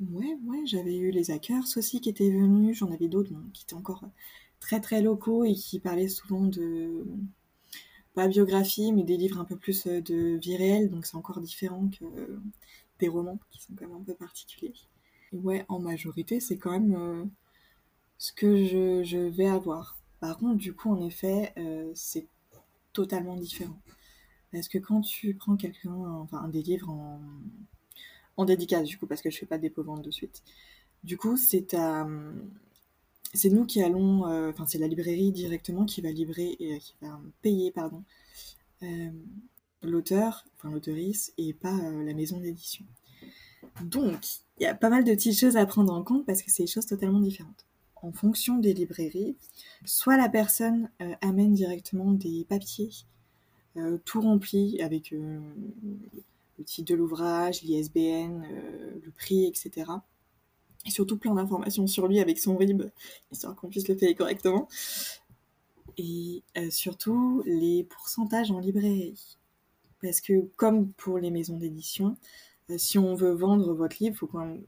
[0.00, 3.74] Ouais, ouais, j'avais eu les hackers aussi qui étaient venus, j'en avais d'autres qui étaient
[3.74, 4.02] encore
[4.58, 7.04] très très locaux et qui parlaient souvent de,
[8.14, 11.88] pas biographie, mais des livres un peu plus de vie réelle, donc c'est encore différent
[11.88, 12.04] que
[12.98, 14.72] des romans qui sont quand même un peu particuliers.
[15.32, 17.30] Ouais, en majorité, c'est quand même
[18.18, 19.98] ce que je, vais avoir.
[20.18, 21.54] Par contre, du coup, en effet,
[21.94, 22.26] c'est
[22.94, 23.78] totalement différent.
[24.52, 26.90] Parce que quand tu prends quelqu'un, enfin des livres
[28.36, 30.42] en, dédicace, du coup, parce que je fais pas de dépôt-vente de suite.
[31.04, 31.74] Du coup, c'est
[33.44, 37.20] nous qui allons, euh, enfin c'est la librairie directement qui va livrer et qui va
[37.42, 38.02] payer, pardon,
[38.82, 39.10] euh,
[39.82, 42.86] l'auteur, enfin l'auteurice, et pas euh, la maison d'édition.
[43.82, 44.24] Donc,
[44.58, 46.62] il y a pas mal de petites choses à prendre en compte parce que c'est
[46.62, 47.66] des choses totalement différentes.
[47.96, 49.36] En fonction des librairies,
[49.84, 50.88] soit la personne
[51.20, 53.19] amène directement des papiers euh,
[54.04, 55.40] tout rempli avec euh,
[56.58, 59.90] le titre de l'ouvrage, l'ISBN, euh, le prix, etc.
[60.86, 62.90] Et surtout plein d'informations sur lui avec son RIB,
[63.32, 64.68] histoire qu'on puisse le payer correctement.
[65.98, 69.36] Et surtout les pourcentages en librairie.
[70.00, 72.16] Parce que comme pour les maisons d'édition,
[72.78, 74.62] si on veut vendre votre livre, faut quand même...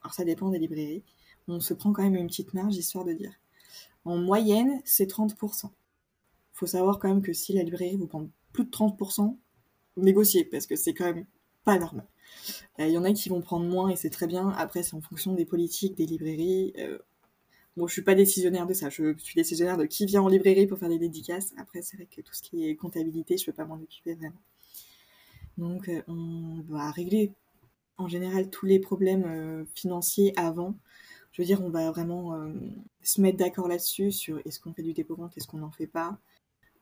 [0.00, 1.02] Alors ça dépend des librairies.
[1.46, 3.32] On se prend quand même une petite marge, histoire de dire.
[4.06, 5.70] En moyenne, c'est 30%.
[6.54, 8.26] Faut savoir quand même que si la librairie vous prend
[8.58, 9.36] plus de 30%,
[9.96, 11.26] négocier, parce que c'est quand même
[11.64, 12.06] pas normal.
[12.78, 14.50] Il y en a qui vont prendre moins et c'est très bien.
[14.50, 16.72] Après, c'est en fonction des politiques, des librairies.
[16.78, 16.98] Euh,
[17.76, 18.90] bon, je suis pas décisionnaire de ça.
[18.90, 21.52] Je suis décisionnaire de qui vient en librairie pour faire des dédicaces.
[21.56, 24.40] Après, c'est vrai que tout ce qui est comptabilité, je peux pas m'en occuper vraiment.
[25.56, 27.32] Donc, euh, on va régler
[27.96, 30.74] en général tous les problèmes euh, financiers avant.
[31.32, 32.36] Je veux dire, on va vraiment
[33.02, 36.18] se mettre d'accord là-dessus sur est-ce qu'on fait du dépôt est-ce qu'on n'en fait pas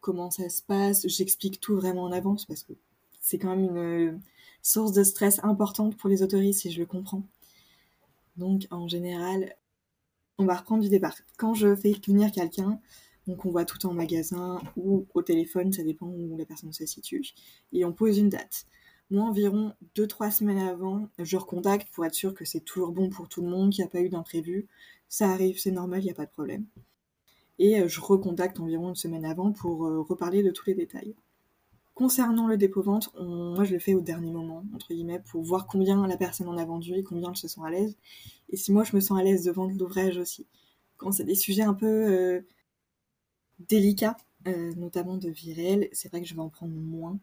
[0.07, 1.05] comment ça se passe.
[1.09, 2.73] J'explique tout vraiment en avance parce que
[3.21, 3.77] c'est quand même une
[4.13, 4.19] euh,
[4.63, 7.25] source de stress importante pour les autoristes et je le comprends.
[8.37, 9.57] Donc en général,
[10.39, 11.17] on va reprendre du départ.
[11.39, 12.79] Quand je fais venir quelqu'un,
[13.27, 16.87] donc on voit tout en magasin ou au téléphone, ça dépend où la personne se
[16.87, 17.25] situe,
[17.73, 18.67] et on pose une date.
[19.11, 23.29] Moi, environ 2-3 semaines avant, je recontacte pour être sûr que c'est toujours bon pour
[23.29, 24.69] tout le monde, qu'il n'y a pas eu d'imprévu.
[25.09, 26.67] Ça arrive, c'est normal, il n'y a pas de problème
[27.59, 31.15] et euh, je recontacte environ une semaine avant pour euh, reparler de tous les détails.
[31.95, 36.07] Concernant le dépôt-vente, moi je le fais au dernier moment, entre guillemets, pour voir combien
[36.07, 37.97] la personne en a vendu et combien elle se sent à l'aise.
[38.51, 40.47] Et si moi je me sens à l'aise de vendre l'ouvrage aussi.
[40.99, 42.41] Quand c'est des sujets un peu euh,
[43.61, 44.19] délicats,
[44.77, 47.19] notamment de vie réelle, c'est vrai que je vais en prendre moins,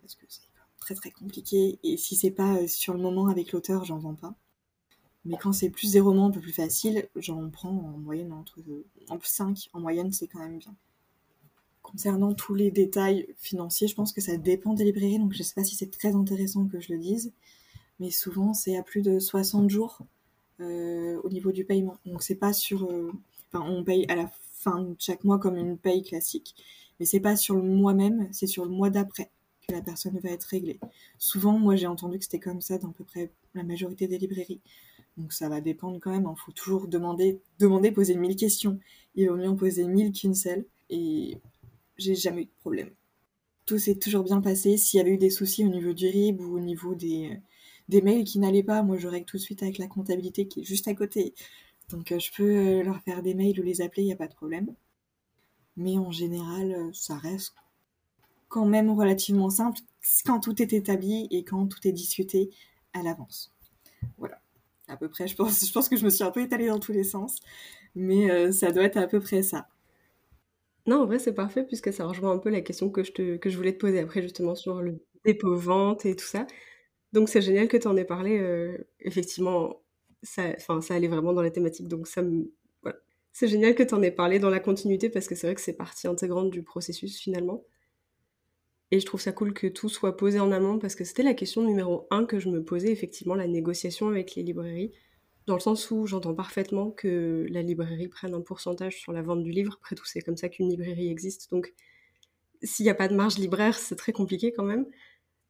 [0.00, 0.42] parce que c'est
[0.78, 1.80] très très compliqué.
[1.82, 4.36] Et si c'est pas sur le moment avec l'auteur, j'en vends pas.
[5.24, 8.60] Mais quand c'est plus des romans un peu plus faciles, j'en prends en moyenne entre,
[9.22, 10.74] 5 en moyenne, c'est quand même bien.
[11.82, 15.54] Concernant tous les détails financiers, je pense que ça dépend des librairies, donc je sais
[15.54, 17.32] pas si c'est très intéressant que je le dise,
[18.00, 20.00] mais souvent c'est à plus de 60 jours
[20.60, 21.98] euh, au niveau du paiement.
[22.04, 23.12] Donc c'est pas sur, euh,
[23.52, 26.54] enfin on paye à la fin de chaque mois comme une paye classique,
[26.98, 29.30] mais c'est pas sur le mois même, c'est sur le mois d'après
[29.66, 30.80] que la personne va être réglée.
[31.18, 34.18] Souvent, moi j'ai entendu que c'était comme ça dans à peu près la majorité des
[34.18, 34.60] librairies.
[35.16, 36.22] Donc ça va dépendre quand même.
[36.22, 36.34] Il hein.
[36.44, 38.78] faut toujours demander, demander, poser mille questions.
[39.14, 40.64] Il vaut mieux en poser mille qu'une seule.
[40.90, 41.38] Et
[41.96, 42.90] j'ai jamais eu de problème.
[43.66, 44.76] Tout s'est toujours bien passé.
[44.76, 47.40] S'il y avait eu des soucis au niveau du RIB ou au niveau des,
[47.88, 50.64] mails qui n'allaient pas, moi je règle tout de suite avec la comptabilité qui est
[50.64, 51.34] juste à côté.
[51.90, 54.16] Donc euh, je peux euh, leur faire des mails ou les appeler, il n'y a
[54.16, 54.74] pas de problème.
[55.76, 57.54] Mais en général, euh, ça reste
[58.48, 59.80] quand même relativement simple
[60.24, 62.50] quand tout est établi et quand tout est discuté
[62.92, 63.52] à l'avance.
[64.18, 64.43] Voilà
[64.88, 65.26] à peu près.
[65.28, 67.40] Je pense, je pense que je me suis un peu étalée dans tous les sens,
[67.94, 69.68] mais euh, ça doit être à peu près ça.
[70.86, 73.36] Non, en vrai, c'est parfait puisque ça rejoint un peu la question que je, te,
[73.36, 76.46] que je voulais te poser après, justement, sur le dépôt-vente et tout ça.
[77.12, 78.38] Donc, c'est génial que tu en aies parlé.
[78.40, 79.82] Euh, effectivement,
[80.22, 81.88] ça, ça allait vraiment dans la thématique.
[81.88, 82.22] Donc, ça.
[82.82, 82.98] Voilà.
[83.32, 85.62] C'est génial que tu en aies parlé dans la continuité parce que c'est vrai que
[85.62, 87.64] c'est partie intégrante du processus finalement.
[88.90, 91.34] Et je trouve ça cool que tout soit posé en amont parce que c'était la
[91.34, 94.92] question numéro un que je me posais, effectivement, la négociation avec les librairies.
[95.46, 99.42] Dans le sens où j'entends parfaitement que la librairie prenne un pourcentage sur la vente
[99.42, 99.78] du livre.
[99.80, 101.50] Après tout, c'est comme ça qu'une librairie existe.
[101.50, 101.74] Donc,
[102.62, 104.86] s'il n'y a pas de marge libraire, c'est très compliqué quand même.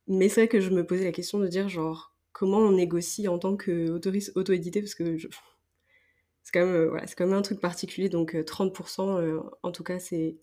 [0.09, 3.29] Mais c'est vrai que je me posais la question de dire, genre, comment on négocie
[3.29, 8.09] en tant qu'autoriste auto-édité, parce que c'est quand, même, voilà, quand même un truc particulier.
[8.09, 10.37] Donc 30%, en tout cas, c'est,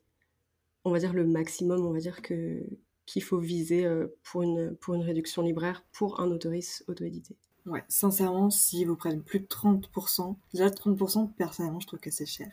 [0.84, 2.64] on va dire, le maximum, on va dire, que,
[3.06, 3.88] qu'il faut viser
[4.24, 7.36] pour, une, pour une réduction libraire pour un autoriste auto-édité.
[7.66, 12.26] Ouais, sincèrement, si vous prenez plus de 30%, déjà 30%, personnellement, je trouve que c'est
[12.26, 12.50] cher.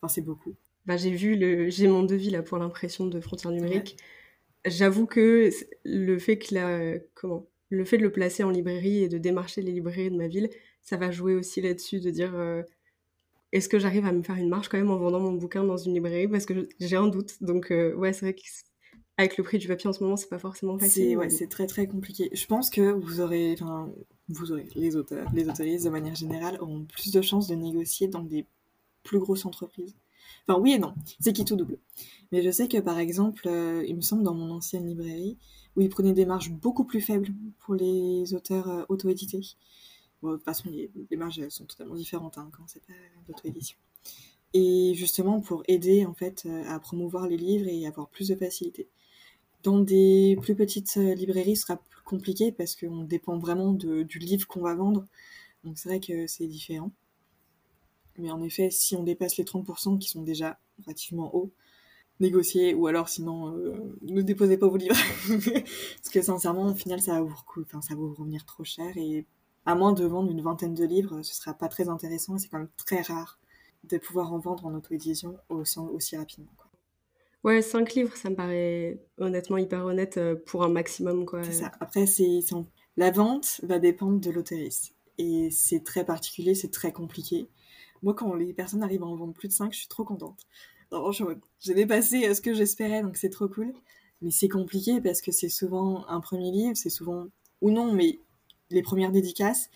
[0.00, 0.54] Enfin, c'est beaucoup.
[0.86, 3.96] Bah, j'ai vu le, j'ai mon devis là pour l'impression de frontières numériques.
[4.64, 5.50] J'avoue que
[5.84, 9.62] le fait que la, comment, le fait de le placer en librairie et de démarcher
[9.62, 10.50] les librairies de ma ville,
[10.82, 12.62] ça va jouer aussi là-dessus, de dire euh,
[13.52, 15.76] est-ce que j'arrive à me faire une marge quand même en vendant mon bouquin dans
[15.76, 16.28] une librairie?
[16.28, 17.42] Parce que j'ai un doute.
[17.42, 20.38] Donc, euh, ouais, c'est vrai qu'avec le prix du papier en ce moment, c'est pas
[20.38, 21.04] forcément facile.
[21.04, 22.30] C'est ouais, c'est très très compliqué.
[22.32, 23.92] Je pense que vous aurez, enfin,
[24.28, 28.08] vous aurez les auteurs, les autoristes de manière générale auront plus de chances de négocier
[28.08, 28.46] dans des
[29.02, 29.94] plus grosses entreprises.
[30.46, 31.78] Enfin, oui et non, c'est qui tout double.
[32.30, 35.36] Mais je sais que par exemple, euh, il me semble dans mon ancienne librairie,
[35.76, 39.42] où ils prenaient des marges beaucoup plus faibles pour les auteurs euh, auto-édités.
[40.30, 42.92] De toute façon, les, marges sont totalement différentes hein, quand c'est pas
[43.28, 43.76] l'auto-édition.
[44.54, 48.34] Et justement pour aider en fait euh, à promouvoir les livres et avoir plus de
[48.34, 48.88] facilité.
[49.62, 54.46] Dans des plus petites librairies, ce sera plus compliqué parce qu'on dépend vraiment du livre
[54.48, 55.06] qu'on va vendre.
[55.62, 56.90] Donc c'est vrai que c'est différent.
[58.18, 61.52] Mais en effet, si on dépasse les 30% qui sont déjà relativement hauts,
[62.20, 64.96] négocier ou alors sinon euh, ne déposez pas vos livres.
[65.28, 67.36] Parce que sincèrement, au final, ça va vous,
[67.68, 69.26] ça va vous revenir trop cher et
[69.66, 72.48] à moins de vendre une vingtaine de livres, ce sera pas très intéressant et c'est
[72.48, 73.38] quand même très rare
[73.84, 76.52] de pouvoir en vendre en auto-édition aussi, aussi rapidement.
[76.56, 76.70] Quoi.
[77.44, 81.26] Ouais, 5 livres, ça me paraît honnêtement hyper honnête euh, pour un maximum.
[81.26, 81.42] Quoi.
[81.42, 81.72] C'est ça.
[81.80, 82.40] Après, c'est,
[82.96, 84.94] la vente va dépendre de l'autoriste.
[85.18, 87.48] Et c'est très particulier, c'est très compliqué.
[88.02, 90.46] Moi, quand les personnes arrivent à en vendre plus de 5, je suis trop contente.
[91.60, 93.72] j'ai dépassé ce que j'espérais, donc c'est trop cool.
[94.20, 97.26] Mais c'est compliqué parce que c'est souvent un premier livre, c'est souvent,
[97.60, 98.20] ou non, mais
[98.74, 99.70] les premières dédicaces.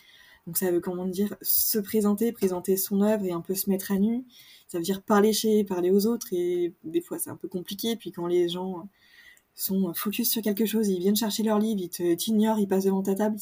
[0.46, 3.90] Donc ça veut, comment dire, se présenter, présenter son œuvre et un peu se mettre
[3.92, 4.24] à nu.
[4.68, 7.96] Ça veut dire parler chez, parler aux autres et des fois c'est un peu compliqué.
[7.96, 8.88] Puis quand les gens
[9.54, 13.02] sont focus sur quelque chose, ils viennent chercher leur livre, ils t'ignorent, ils passent devant
[13.02, 13.38] ta table,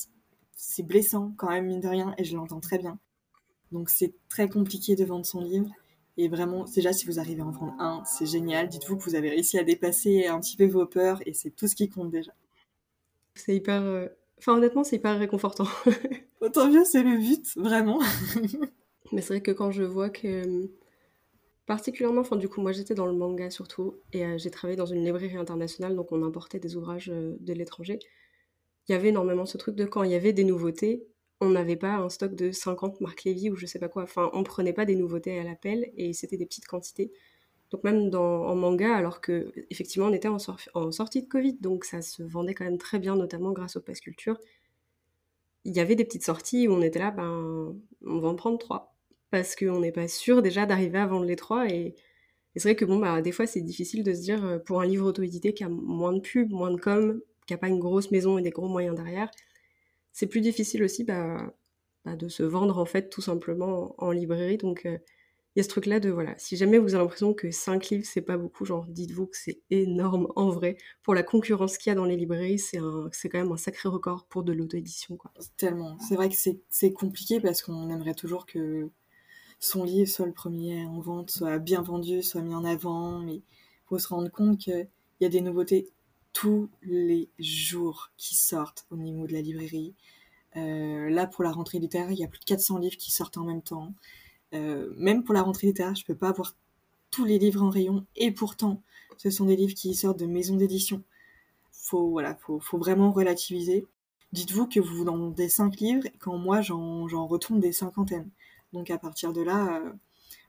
[0.57, 2.99] c'est blessant quand même, mine de rien, et je l'entends très bien.
[3.73, 5.71] Donc c'est très compliqué de vendre son livre.
[6.17, 8.69] Et vraiment, déjà, si vous arrivez à en vendre un, c'est génial.
[8.69, 11.67] Dites-vous que vous avez réussi à dépasser un petit peu vos peurs et c'est tout
[11.67, 12.33] ce qui compte déjà.
[13.35, 14.09] C'est hyper.
[14.47, 15.67] Euh, enfin, honnêtement, c'est hyper réconfortant.
[16.41, 18.01] Autant mieux, c'est le but, vraiment.
[19.13, 20.27] Mais c'est vrai que quand je vois que.
[20.27, 20.67] Euh,
[21.67, 24.87] particulièrement, enfin, du coup, moi j'étais dans le manga surtout, et euh, j'ai travaillé dans
[24.87, 27.99] une librairie internationale, donc on importait des ouvrages de l'étranger.
[28.89, 31.07] Il y avait énormément ce truc de quand il y avait des nouveautés,
[31.41, 34.03] on n'avait pas un stock de 50 marques Lévy ou je sais pas quoi.
[34.03, 37.13] Enfin, on prenait pas des nouveautés à l'appel et c'était des petites quantités.
[37.75, 40.39] Donc même dans, en manga, alors que effectivement on était en,
[40.93, 43.99] sortie de Covid, donc ça se vendait quand même très bien, notamment grâce au Pass
[43.99, 44.39] Culture.
[45.65, 47.75] Il y avait des petites sorties où on était là, ben
[48.07, 48.95] on va en prendre trois
[49.33, 51.97] parce qu'on n'est pas sûr déjà d'arriver à vendre les trois et,
[52.55, 54.87] c'est vrai que bon bah des fois c'est difficile de se dire euh, pour un
[54.87, 58.13] livre auto-édité qui a moins de pub, moins de com, qui a pas une grosse
[58.13, 59.33] maison et des gros moyens derrière,
[60.13, 61.53] c'est plus difficile aussi bah,
[62.05, 64.59] bah, de se vendre en fait tout simplement en, librairie.
[64.63, 64.99] Euh,
[65.55, 67.91] il y a ce truc là de voilà, si jamais vous avez l'impression que 5
[67.91, 70.77] livres c'est pas beaucoup, genre dites-vous que c'est énorme en vrai.
[71.03, 74.27] Pour la concurrence qu'il y a dans les librairies, c'est quand même un sacré record
[74.27, 75.33] pour de l'auto-édition quoi.
[75.57, 75.97] Tellement.
[76.01, 76.37] C'est vrai que
[76.69, 78.91] c'est compliqué parce qu'on aimerait toujours que
[79.61, 83.43] son livre soit le premier en vente, soit bien vendu, soit mis en avant, mais
[83.87, 84.89] faut se rendre compte qu'il
[85.21, 85.89] y a des nouveautés
[86.33, 89.95] tous les jours qui sortent au niveau de la librairie.
[90.57, 93.39] Euh, là, pour la rentrée littéraire, il y a plus de 400 livres qui sortent
[93.39, 93.95] en même temps.
[94.53, 96.55] Euh, même pour la rentrée littéraire, je peux pas avoir
[97.11, 98.07] tous les livres en rayon.
[98.17, 98.83] Et pourtant,
[99.17, 101.03] ce sont des livres qui sortent de maisons d'édition.
[101.73, 103.87] Faut, voilà, faut, vraiment relativiser.
[104.33, 108.31] Dites-vous que vous vendez 5 livres, quand moi, j'en retourne des cinquantaines.
[108.73, 109.93] Donc à partir de là, euh,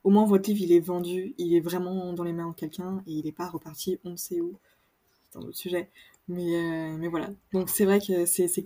[0.03, 3.03] au moins votre livre, il est vendu, il est vraiment dans les mains de quelqu'un,
[3.05, 4.57] et il n'est pas reparti on ne sait où
[5.35, 5.89] un autre sujet.
[6.27, 7.29] Mais, euh, mais voilà.
[7.53, 8.65] Donc c'est vrai que c'est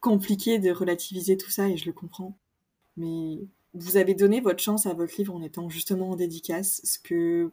[0.00, 2.36] compliqué de relativiser tout ça et je le comprends.
[2.96, 3.38] Mais
[3.74, 7.50] vous avez donné votre chance à votre livre en étant justement en dédicace, ce que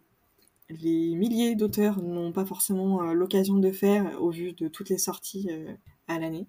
[0.69, 4.97] les milliers d'auteurs n'ont pas forcément euh, l'occasion de faire au vu de toutes les
[4.97, 5.73] sorties euh,
[6.07, 6.45] à l'année.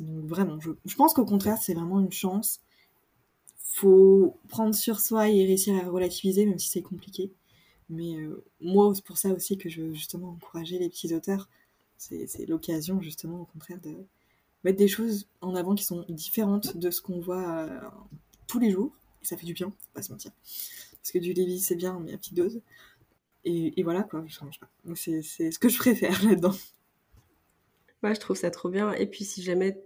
[0.00, 2.60] Donc vraiment, je, pense qu'au contraire, c'est vraiment une chance.
[3.58, 7.32] Faut prendre sur soi et réussir à relativiser, même si c'est compliqué.
[7.88, 11.48] Mais euh, moi, c'est pour ça aussi que je veux justement encourager les petits auteurs.
[11.98, 13.94] C'est l'occasion, justement, au contraire, de
[14.64, 17.68] mettre des choses en avant qui sont différentes de ce qu'on voit
[18.48, 18.92] tous les jours.
[19.22, 20.32] Et ça fait du bien, faut pas se mentir.
[20.42, 22.60] Parce que du Lévi, c'est bien, mais à petite dose.
[23.44, 24.70] Et, voilà, quoi, je change pas.
[24.94, 26.54] C'est ce que je préfère là-dedans.
[28.02, 28.92] Ouais, je trouve ça trop bien.
[28.94, 29.82] Et puis, si jamais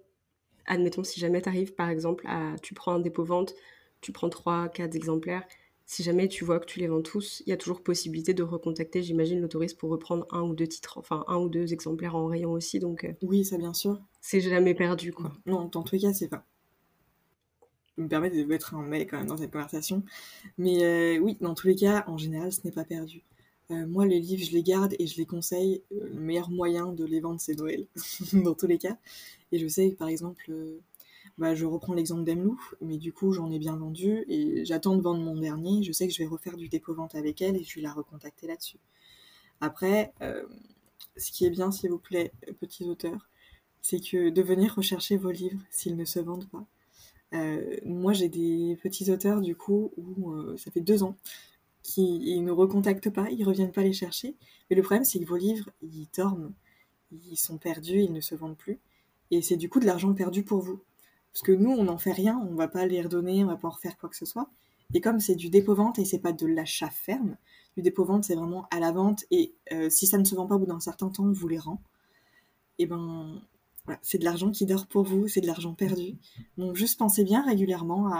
[0.66, 2.54] admettons, si jamais tu arrives par exemple à.
[2.62, 3.54] Tu prends un dépôt-vente,
[4.00, 5.44] tu prends 3, 4 exemplaires.
[5.88, 8.42] Si jamais tu vois que tu les vends tous, il y a toujours possibilité de
[8.42, 12.26] recontacter, j'imagine, l'autoriste pour reprendre un ou deux titres, enfin un ou deux exemplaires en
[12.26, 12.80] rayon aussi.
[12.80, 14.00] Donc, euh, Oui, ça bien sûr.
[14.20, 15.32] c'est jamais perdu, quoi.
[15.46, 16.44] Non, dans tous les cas, c'est pas.
[17.98, 20.02] Me permets de mettre un mail quand même dans cette conversation.
[20.58, 23.22] Mais euh, oui, dans tous les cas, en général, ce n'est pas perdu.
[23.70, 25.82] Euh, moi, les livres, je les garde et je les conseille.
[25.92, 27.86] Euh, le meilleur moyen de les vendre, c'est Noël,
[28.32, 28.96] dans tous les cas.
[29.52, 30.52] Et je sais par exemple,
[31.38, 35.02] bah, je reprends l'exemple d'Emlou, mais du coup, j'en ai bien vendu et j'attends de
[35.02, 35.82] vendre mon dernier.
[35.82, 38.46] Je sais que je vais refaire du dépôt-vente avec elle et je vais la recontacter
[38.46, 38.78] là-dessus.
[39.60, 40.12] Après,
[41.16, 43.28] ce qui est bien, s'il vous plaît, petits auteurs,
[43.80, 46.66] c'est que de venir rechercher vos livres s'ils ne se vendent pas.
[47.34, 51.16] Euh, moi, j'ai des petits auteurs, du coup, où euh, ça fait deux ans
[51.82, 54.36] qu'ils ils ne recontactent pas, ils reviennent pas les chercher.
[54.68, 56.52] Mais le problème, c'est que vos livres, ils dorment,
[57.12, 58.78] ils sont perdus, ils ne se vendent plus.
[59.30, 60.80] Et c'est du coup de l'argent perdu pour vous.
[61.32, 63.68] Parce que nous, on n'en fait rien, on va pas les redonner, on va pas
[63.68, 64.50] en refaire quoi que ce soit.
[64.94, 67.36] Et comme c'est du dépôt-vente et c'est pas de l'achat ferme,
[67.76, 69.24] du dépôt-vente, c'est vraiment à la vente.
[69.30, 71.48] Et euh, si ça ne se vend pas au bout d'un certain temps, on vous
[71.48, 71.82] les rend.
[72.78, 73.42] Et ben,
[74.02, 76.16] c'est de l'argent qui dort pour vous, c'est de l'argent perdu.
[76.56, 78.12] Donc juste pensez bien régulièrement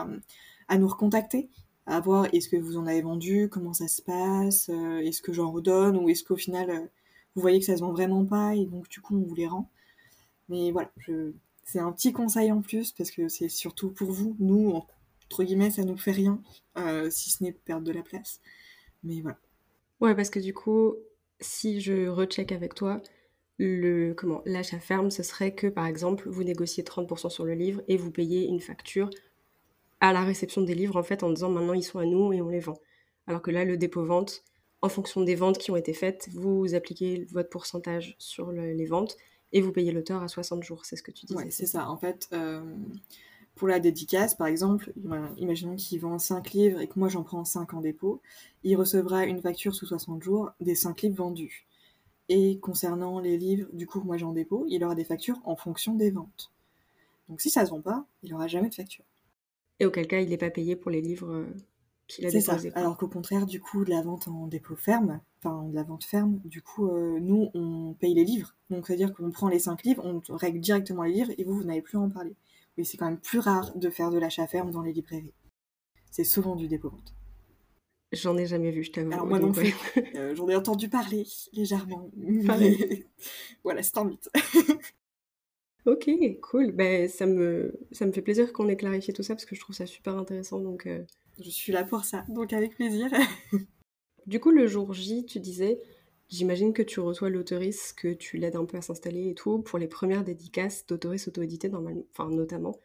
[0.69, 1.49] à, nous recontacter,
[1.87, 5.33] à voir est-ce que vous en avez vendu, comment ça se passe, euh, est-ce que
[5.33, 6.81] j'en redonne, ou est-ce qu'au final, euh,
[7.35, 9.47] vous voyez que ça se vend vraiment pas, et donc du coup, on vous les
[9.47, 9.71] rend.
[10.49, 10.91] Mais voilà,
[11.65, 14.37] c'est un petit conseil en plus, parce que c'est surtout pour vous.
[14.39, 14.73] Nous,
[15.27, 16.41] entre guillemets, ça nous fait rien,
[16.79, 18.41] euh, si ce n'est perdre de la place.
[19.03, 19.39] Mais voilà.
[20.01, 20.95] Ouais, parce que du coup,
[21.41, 23.01] si je recheck avec toi,
[23.59, 27.83] le comment l'achat ferme, ce serait que par exemple, vous négociez 30% sur le livre
[27.89, 29.11] et vous payez une facture
[30.01, 32.41] à la réception des livres en fait en disant maintenant ils sont à nous et
[32.43, 32.79] on les vend.
[33.27, 34.45] Alors que là, le dépôt-vente,
[34.83, 38.87] en fonction des ventes qui ont été faites, vous appliquez votre pourcentage sur le- les
[38.87, 39.17] ventes
[39.53, 40.85] et vous payez l'auteur à 60 jours.
[40.85, 41.39] C'est ce que tu disais.
[41.39, 41.89] Ouais, c'est ça.
[41.89, 42.61] En fait, euh,
[43.55, 44.93] pour la dédicace, par exemple,
[45.39, 48.21] imaginons qu'il vend 5 livres et que moi j'en prends 5 en dépôt,
[48.65, 51.67] il recevra une facture sous 60 jours des 5 livres vendus.
[52.29, 55.57] Et concernant les livres, du coup, moi j'ai en dépôt, il aura des factures en
[55.57, 56.53] fonction des ventes.
[57.29, 59.05] Donc si ça se vend pas, il aura jamais de facture.
[59.79, 61.47] Et auquel cas, il n'est pas payé pour les livres euh,
[62.07, 62.57] qu'il a C'est ça.
[62.75, 66.05] Alors qu'au contraire, du coup, de la vente en dépôt ferme, enfin de la vente
[66.05, 68.55] ferme, du coup, euh, nous, on paye les livres.
[68.71, 71.65] Donc c'est-à-dire qu'on prend les 5 livres, on règle directement les livres et vous, vous
[71.65, 72.35] n'avez plus à en parler.
[72.79, 75.33] Oui, c'est quand même plus rare de faire de l'achat ferme dans les librairies.
[76.11, 77.15] C'est souvent du dépôt-vente.
[78.17, 79.13] J'en ai jamais vu, je t'avoue.
[79.13, 79.75] Alors moi non plus.
[80.17, 82.11] Euh, J'en ai entendu parler légèrement.
[82.17, 82.43] Mais
[83.65, 84.29] voilà, c'est un mythe.
[85.85, 86.11] Ok,
[86.43, 86.73] cool.
[86.73, 89.61] Ben, ça me, ça me fait plaisir qu'on ait clarifié tout ça parce que je
[89.61, 90.59] trouve ça super intéressant.
[90.59, 91.05] Donc, euh,
[91.39, 93.09] Je suis là pour ça, donc avec plaisir.
[94.27, 95.81] Du coup, le jour J, tu disais,
[96.29, 99.79] j'imagine que tu reçois l'autorise, que tu l'aides un peu à s'installer et tout, pour
[99.79, 102.81] les premières dédicaces d'autoristes auto-édités, normalement, enfin, notamment.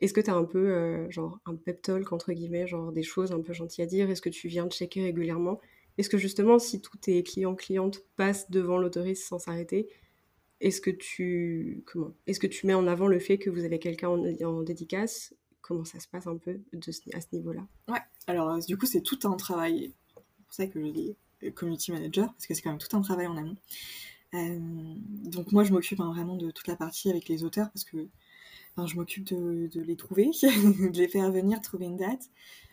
[0.00, 3.02] Est-ce que tu as un peu, euh, genre, un pep talk, entre guillemets, genre des
[3.02, 4.10] choses un peu gentilles à dire?
[4.10, 5.60] Est-ce que tu viens de checker régulièrement?
[5.98, 9.88] Est-ce que justement, si tous tes clients-clientes passent devant l'autoriste sans s'arrêter,
[10.60, 13.78] est-ce que tu comment Est-ce que tu mets en avant le fait que vous avez
[13.78, 15.34] quelqu'un en, dédicace?
[15.60, 16.60] Comment ça se passe un peu
[17.12, 17.66] à ce niveau-là?
[17.88, 19.92] Ouais, alors euh, du coup, c'est tout un travail.
[20.16, 22.96] C'est pour ça que je dis euh, community manager, parce que c'est quand même tout
[22.96, 23.56] un travail en amont.
[24.32, 28.08] Donc moi, je m'occupe hein, vraiment de toute la partie avec les auteurs, parce que
[28.76, 32.30] enfin, je m'occupe de, les trouver, de les faire venir, trouver une date.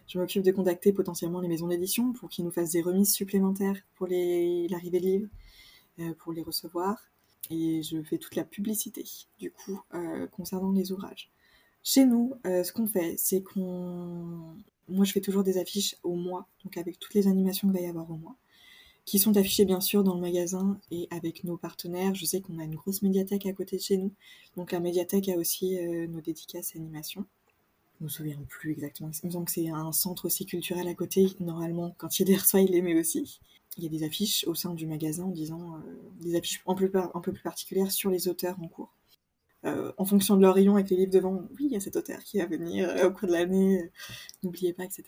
[0.08, 3.78] Je m'occupe de contacter potentiellement les maisons d'édition pour qu'ils nous fassent des remises supplémentaires
[3.96, 5.30] pour l'arrivée de livres,
[6.00, 6.98] euh, pour les recevoir.
[7.50, 9.04] Et je fais toute la publicité,
[9.38, 11.30] du coup, euh, concernant les ouvrages.
[11.84, 14.56] Chez nous, euh, ce qu'on fait, c'est qu'on...
[14.90, 17.86] Moi, je fais toujours des affiches au mois, donc avec toutes les animations qu'il va
[17.86, 18.38] y avoir au mois,
[19.08, 22.14] qui sont affichées bien sûr dans le magasin et avec nos partenaires.
[22.14, 24.12] Je sais qu'on a une grosse médiathèque à côté de chez nous,
[24.58, 27.26] donc la médiathèque a aussi euh, nos dédicaces et animations.
[28.00, 29.10] Je me souviens plus exactement.
[29.24, 31.30] Il me que c'est un centre aussi culturel à côté.
[31.40, 33.40] Normalement, quand il les reçoit, il les met aussi.
[33.78, 35.80] Il y a des affiches au sein du magasin disant euh,
[36.22, 36.90] des affiches un peu,
[37.32, 38.94] plus particulières sur les auteurs en cours.
[39.64, 41.96] Euh, en fonction de leur rayon avec les livres devant, oui, il y a cet
[41.96, 43.90] auteur qui va venir euh, au cours de l'année,
[44.44, 45.06] n'oubliez pas, etc.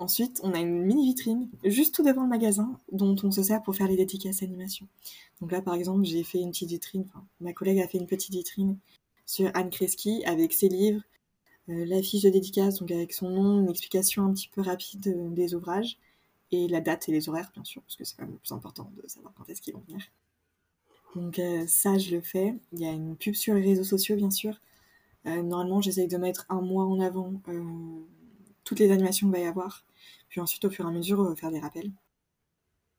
[0.00, 3.62] Ensuite, on a une mini vitrine juste tout devant le magasin dont on se sert
[3.62, 4.86] pour faire les dédicaces animations.
[5.40, 8.06] Donc là, par exemple, j'ai fait une petite vitrine, enfin, ma collègue a fait une
[8.06, 8.76] petite vitrine
[9.26, 11.02] sur Anne Kreski avec ses livres,
[11.68, 15.06] euh, la fiche de dédicace, donc avec son nom, une explication un petit peu rapide
[15.08, 15.98] euh, des ouvrages,
[16.52, 18.52] et la date et les horaires, bien sûr, parce que c'est quand même le plus
[18.52, 20.02] important de savoir quand est-ce qu'ils vont venir.
[21.14, 22.54] Donc euh, ça, je le fais.
[22.72, 24.60] Il y a une pub sur les réseaux sociaux, bien sûr.
[25.26, 27.32] Euh, normalement, j'essaye de mettre un mois en avant
[28.64, 29.84] toutes les animations qu'il va y avoir.
[30.28, 31.90] Puis ensuite, au fur et à mesure, euh, faire des rappels.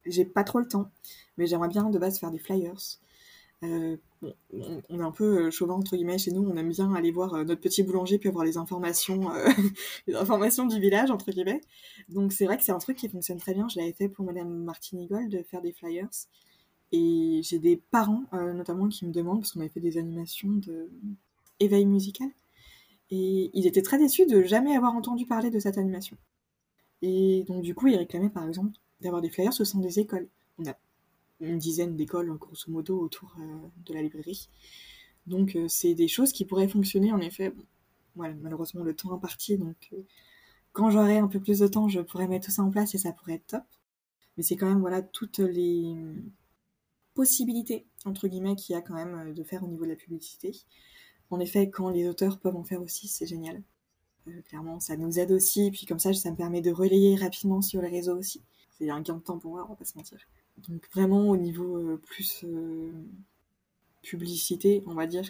[0.05, 0.91] J'ai pas trop le temps,
[1.38, 2.99] mais j'aimerais bien de base faire des flyers.
[3.63, 3.97] Euh,
[4.53, 6.41] on est un peu chauvin entre guillemets chez nous.
[6.47, 9.30] On aime bien aller voir notre petit boulanger puis avoir les informations,
[10.07, 11.59] les informations du village entre guillemets.
[12.07, 13.67] Donc c'est vrai que c'est un truc qui fonctionne très bien.
[13.67, 16.09] Je l'avais fait pour Madame Martinigol de faire des flyers.
[16.93, 20.89] Et j'ai des parents notamment qui me demandent parce qu'on avait fait des animations de
[21.86, 22.30] musical.
[23.11, 26.17] Et ils étaient très déçus de jamais avoir entendu parler de cette animation.
[27.01, 30.27] Et donc du coup, ils réclamaient par exemple d'avoir des flyers au sein des écoles.
[30.57, 30.75] On a
[31.39, 34.49] une dizaine d'écoles, grosso modo, autour euh, de la librairie.
[35.27, 37.53] Donc euh, c'est des choses qui pourraient fonctionner en effet.
[38.15, 40.01] malheureusement, le temps imparti, donc euh,
[40.73, 42.97] quand j'aurai un peu plus de temps, je pourrais mettre tout ça en place et
[42.97, 43.63] ça pourrait être top.
[44.37, 45.95] Mais c'est quand même voilà toutes les
[47.13, 50.55] possibilités entre guillemets qu'il y a quand même de faire au niveau de la publicité.
[51.29, 53.61] En effet, quand les auteurs peuvent en faire aussi, c'est génial.
[54.47, 57.61] Clairement, ça nous aide aussi, et puis comme ça, ça me permet de relayer rapidement
[57.61, 58.41] sur les réseaux aussi.
[58.77, 60.19] C'est un gain de temps pour moi, on va pas se mentir.
[60.67, 62.91] Donc vraiment au niveau euh, plus euh,
[64.01, 65.23] publicité, on va dire,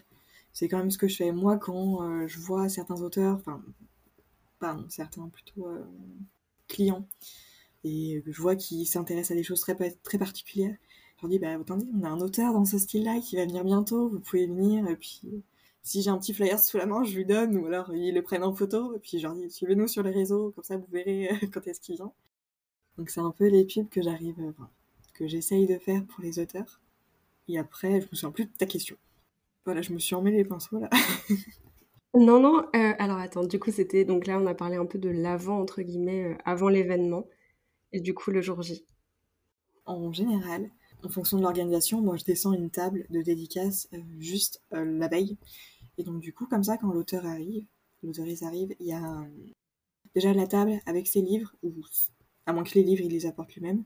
[0.53, 1.31] c'est quand même ce que je fais.
[1.31, 3.63] Moi, quand euh, je vois certains auteurs, enfin,
[4.59, 5.67] pardon, certains plutôt
[6.67, 7.07] clients,
[7.83, 10.75] et je vois qu'ils s'intéressent à des choses très, très particulières,
[11.17, 13.63] je leur dis, bah attendez, on a un auteur dans ce style-là qui va venir
[13.63, 15.21] bientôt, vous pouvez venir, et puis
[15.83, 18.21] si j'ai un petit flyer sous la main, je lui donne, ou alors ils le
[18.21, 20.87] prennent en photo, et puis je leur dis, suivez-nous sur les réseaux, comme ça vous
[20.91, 22.11] verrez quand est-ce qu'il vient.
[22.97, 24.53] Donc c'est un peu les pubs que j'arrive,
[25.13, 26.81] que j'essaye de faire pour les auteurs.
[27.47, 28.97] Et après, je me souviens plus de ta question.
[29.65, 30.89] Voilà, je me suis emmêlé les pinceaux là.
[32.13, 34.99] non, non, euh, alors attends, du coup c'était, donc là on a parlé un peu
[34.99, 37.25] de l'avant, entre guillemets, euh, avant l'événement,
[37.91, 38.85] et du coup le jour J.
[39.85, 40.69] En général,
[41.03, 45.37] en fonction de l'organisation, moi je descends une table de dédicace euh, juste la veille.
[45.97, 47.65] Et donc du coup, comme ça, quand l'auteur arrive,
[48.03, 49.25] l'autoriste arrive, il y a
[50.15, 51.73] déjà la table avec ses livres, ou
[52.45, 53.83] à moins que les livres il les apporte lui-même,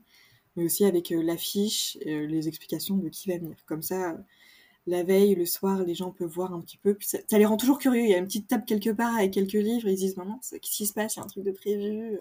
[0.56, 3.56] mais aussi avec euh, l'affiche, euh, les explications de qui va venir.
[3.66, 4.18] Comme ça, euh,
[4.86, 6.94] la veille, le soir, les gens peuvent voir un petit peu.
[6.94, 8.02] Puis ça, les rend toujours curieux.
[8.04, 9.88] Il y a une petite table quelque part avec quelques livres.
[9.88, 11.16] Ils disent maman, qu'est-ce qui se passe?
[11.16, 12.18] Il y a un truc de prévu.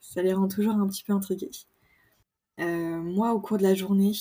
[0.00, 1.50] Ça les rend toujours un petit peu intrigués.
[2.58, 4.12] Moi, au cours de la journée,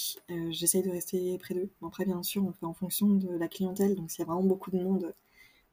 [0.50, 1.70] j'essaye de rester près d'eux.
[1.86, 3.96] après, bien sûr, on fait en fonction de la clientèle.
[3.96, 5.14] Donc, s'il y a vraiment beaucoup de monde,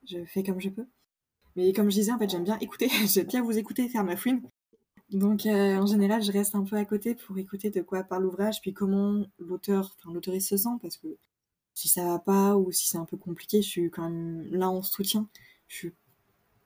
[0.07, 0.87] je fais comme je peux.
[1.57, 2.89] Mais comme je disais, en fait, j'aime bien écouter.
[3.07, 4.43] j'aime bien vous écouter, faire ma fouine.
[5.11, 8.25] Donc, euh, en général, je reste un peu à côté pour écouter de quoi parle
[8.25, 11.09] l'ouvrage, puis comment l'auteur, enfin l'autoriste se sent, parce que
[11.75, 14.69] si ça va pas ou si c'est un peu compliqué, je suis quand même là
[14.69, 15.29] en soutien.
[15.67, 15.95] Je suis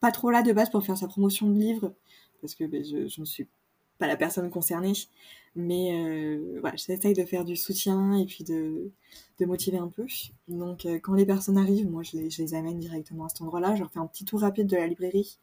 [0.01, 1.95] pas trop là de base pour faire sa promotion de livre,
[2.40, 3.49] parce que ben, je, ne suis
[3.99, 4.93] pas la personne concernée,
[5.55, 8.90] mais euh, voilà, j'essaye de faire du soutien et puis de,
[9.38, 10.07] de motiver un peu.
[10.49, 13.43] Donc, euh, quand les personnes arrivent, moi, je les, je les amène directement à cet
[13.43, 15.38] endroit-là, je leur fais un petit tour rapide de la librairie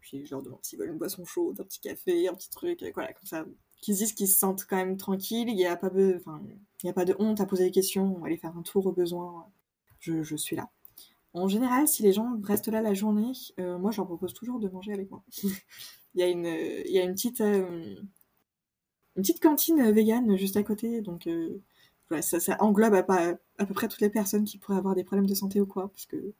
[0.00, 2.84] puis je leur demande s'ils veulent une boisson chaude, un petit café, un petit truc,
[2.94, 3.44] voilà, comme ça.
[3.80, 7.16] Qu'ils disent qu'ils se sentent quand même tranquilles, il n'y a, pas a pas de
[7.18, 9.46] honte à poser des questions, on va aller faire un tour au besoin,
[10.00, 10.70] je, je suis là.
[11.34, 14.58] En général, si les gens restent là la journée, euh, moi je leur propose toujours
[14.58, 15.22] de manger avec moi.
[16.14, 17.96] il, y a une, il y a une petite, euh,
[19.16, 21.60] une petite cantine végane juste à côté, donc euh,
[22.08, 23.04] voilà, ça, englobe à,
[23.58, 25.88] à, peu près toutes les personnes qui pourraient avoir des problèmes de santé ou quoi,
[25.88, 26.34] parce que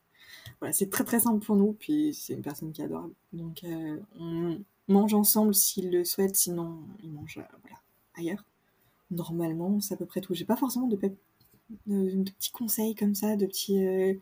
[0.61, 3.15] voilà, c'est très très simple pour nous, puis c'est une personne qui est adorable.
[3.33, 7.79] Donc euh, on mange ensemble s'il le souhaite, sinon il mange euh, voilà,
[8.15, 8.45] ailleurs.
[9.11, 10.35] Normalement, c'est à peu près tout.
[10.35, 14.15] J'ai pas forcément de, petits conseils comme ça, de petits euh,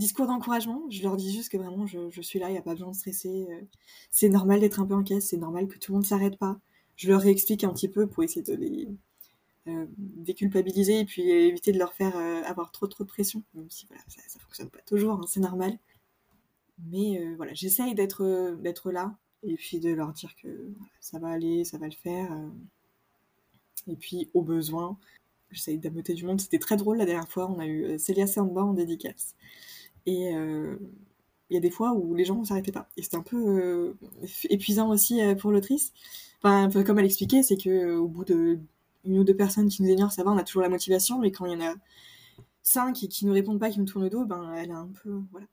[0.00, 0.82] discours d'encouragement.
[0.90, 2.96] Je leur dis juste que vraiment je, suis là, il n'y a pas besoin de
[2.96, 3.46] stresser.
[4.10, 6.58] c'est normal d'être un peu en caisse, c'est normal que tout le monde s'arrête pas.
[6.96, 8.88] Je leur réexplique un petit peu pour essayer de les,
[9.68, 13.68] euh, déculpabiliser et puis éviter de leur faire euh, avoir trop trop de pression, même
[13.68, 15.78] si voilà, ça, ça fonctionne pas toujours, hein, c'est normal.
[16.90, 21.28] Mais euh, voilà, j'essaye d'être d'être là et puis de leur dire que ça va
[21.28, 22.34] aller, ça va le faire.
[23.86, 24.98] Et puis au besoin,
[25.50, 26.40] j'essaye d'ameuter du monde.
[26.40, 29.34] C'était très drôle la dernière fois, on a eu Célia Samba en dédicace.
[30.06, 32.88] Et il y a des fois où les gens ne s'arrêtaient pas.
[32.96, 33.94] Et c'était un peu
[34.48, 35.92] épuisant aussi pour l'autrice.
[36.42, 38.58] Enfin, comme elle expliquait, c'est que au bout de
[39.04, 41.46] ou deux personnes qui nous ignorent, ça va, on a toujours la motivation, mais quand
[41.46, 41.74] il y en a
[42.62, 45.22] cinq qui nous répondent pas, qui nous tournent le dos, ben elle a un peu,
[45.32, 45.46] voilà.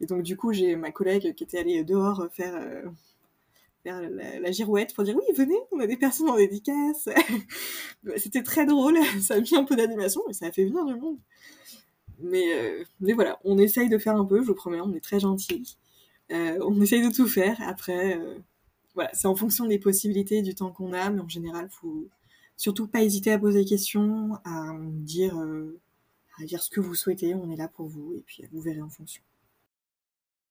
[0.00, 2.82] Et donc du coup, j'ai ma collègue qui était allée dehors faire, euh,
[3.82, 7.08] faire la, girouette pour dire oui, venez, on a des personnes en dédicace.
[8.16, 10.94] C'était très drôle, ça a mis un peu d'animation, mais ça a fait venir du
[10.94, 11.18] monde.
[12.18, 15.00] Mais, euh, mais voilà, on essaye de faire un peu, je vous promets, on est
[15.00, 15.76] très gentils.
[16.32, 17.56] Euh, on essaye de tout faire.
[17.62, 18.20] Après,
[18.94, 22.08] voilà, c'est en fonction des possibilités, du temps qu'on a, mais en général, faut
[22.58, 25.80] surtout pas hésiter à poser des questions, à dire, euh,
[26.38, 28.82] à dire ce que vous souhaitez, on est là pour vous, et puis vous verrez
[28.82, 29.22] en fonction.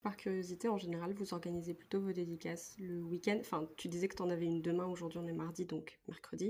[0.01, 3.37] Par curiosité, en général, vous organisez plutôt vos dédicaces le week-end.
[3.41, 6.49] Enfin, tu disais que tu en avais une demain, aujourd'hui on est mardi, donc mercredi.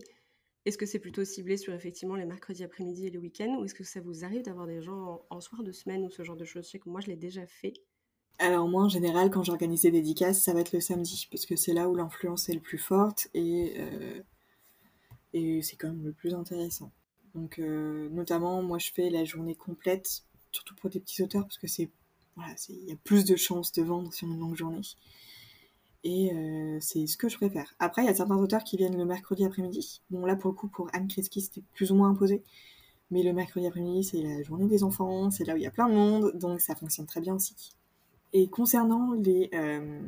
[0.67, 3.73] Est-ce que c'est plutôt ciblé sur effectivement les mercredis après-midi et les week-ends ou est-ce
[3.73, 6.43] que ça vous arrive d'avoir des gens en, soir de semaine ou ce genre de
[6.43, 6.65] choses?
[6.65, 7.73] Je sais que moi je l'ai déjà fait.
[8.37, 11.55] Alors moi en général quand j'organise des dédicaces ça va être le samedi parce que
[11.55, 16.33] c'est là où l'influence est le plus forte et, euh, c'est quand même le plus
[16.33, 16.91] intéressant.
[17.33, 21.57] Donc euh, notamment moi je fais la journée complète surtout pour des petits auteurs parce
[21.59, 21.89] que c'est
[22.35, 24.81] voilà il y a plus de chances de vendre sur une longue journée.
[26.09, 27.75] Et euh, c'est ce que je préfère.
[27.79, 30.01] Après, il y a certains auteurs qui viennent le mercredi après-midi.
[30.09, 32.43] Bon, là, pour le coup, pour Anne Kreski, c'était plus ou moins imposé.
[33.11, 35.71] Mais le mercredi après-midi, c'est la journée des enfants, c'est là où il y a
[35.71, 37.73] plein de monde, donc ça fonctionne très bien aussi.
[38.31, 39.49] Et concernant les...
[39.53, 39.99] Euh...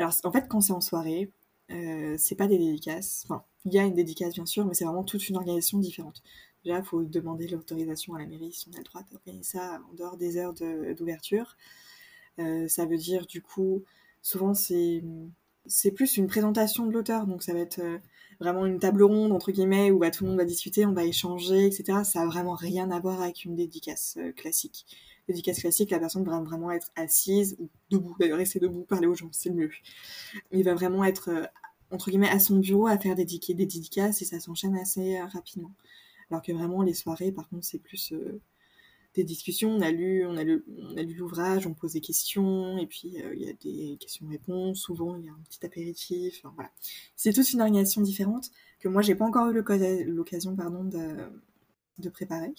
[0.00, 1.30] Alors, en fait, quand c'est en soirée,
[1.70, 3.24] euh, c'est pas des dédicaces.
[3.26, 6.24] Enfin, il y a une dédicace, bien sûr, mais c'est vraiment toute une organisation différente.
[6.64, 9.80] Déjà, il faut demander l'autorisation à la mairie si on a le droit d'organiser ça
[9.88, 11.56] en dehors des heures d'ouverture.
[12.36, 13.84] Ça veut dire, du coup,
[14.26, 15.04] souvent c'est
[15.66, 17.98] c'est plus une présentation de l'auteur, donc ça va être euh,
[18.40, 21.04] vraiment une table ronde entre guillemets où bah, tout le monde va discuter, on va
[21.04, 22.00] échanger, etc.
[22.04, 24.84] Ça a vraiment rien à voir avec une dédicace euh, classique.
[25.28, 29.14] Dédicace classique, la personne va vraiment être assise ou debout, d'ailleurs rester debout, parler aux
[29.14, 29.70] gens, c'est le mieux.
[30.52, 31.44] Il va vraiment être euh,
[31.92, 35.72] entre guillemets à son bureau à faire des, des dédicaces et ça s'enchaîne assez rapidement.
[36.30, 38.12] Alors que vraiment les soirées, par contre, c'est plus
[39.16, 40.62] des discussions, on a lu, on a lu,
[41.14, 45.24] l'ouvrage, on pose des questions, et puis euh, il y a des questions-réponses, souvent il
[45.24, 46.70] y a un petit apéritif, voilà.
[47.16, 52.54] C'est toute une organisation différente que moi j'ai pas encore eu l'occasion, pardon, de, préparer.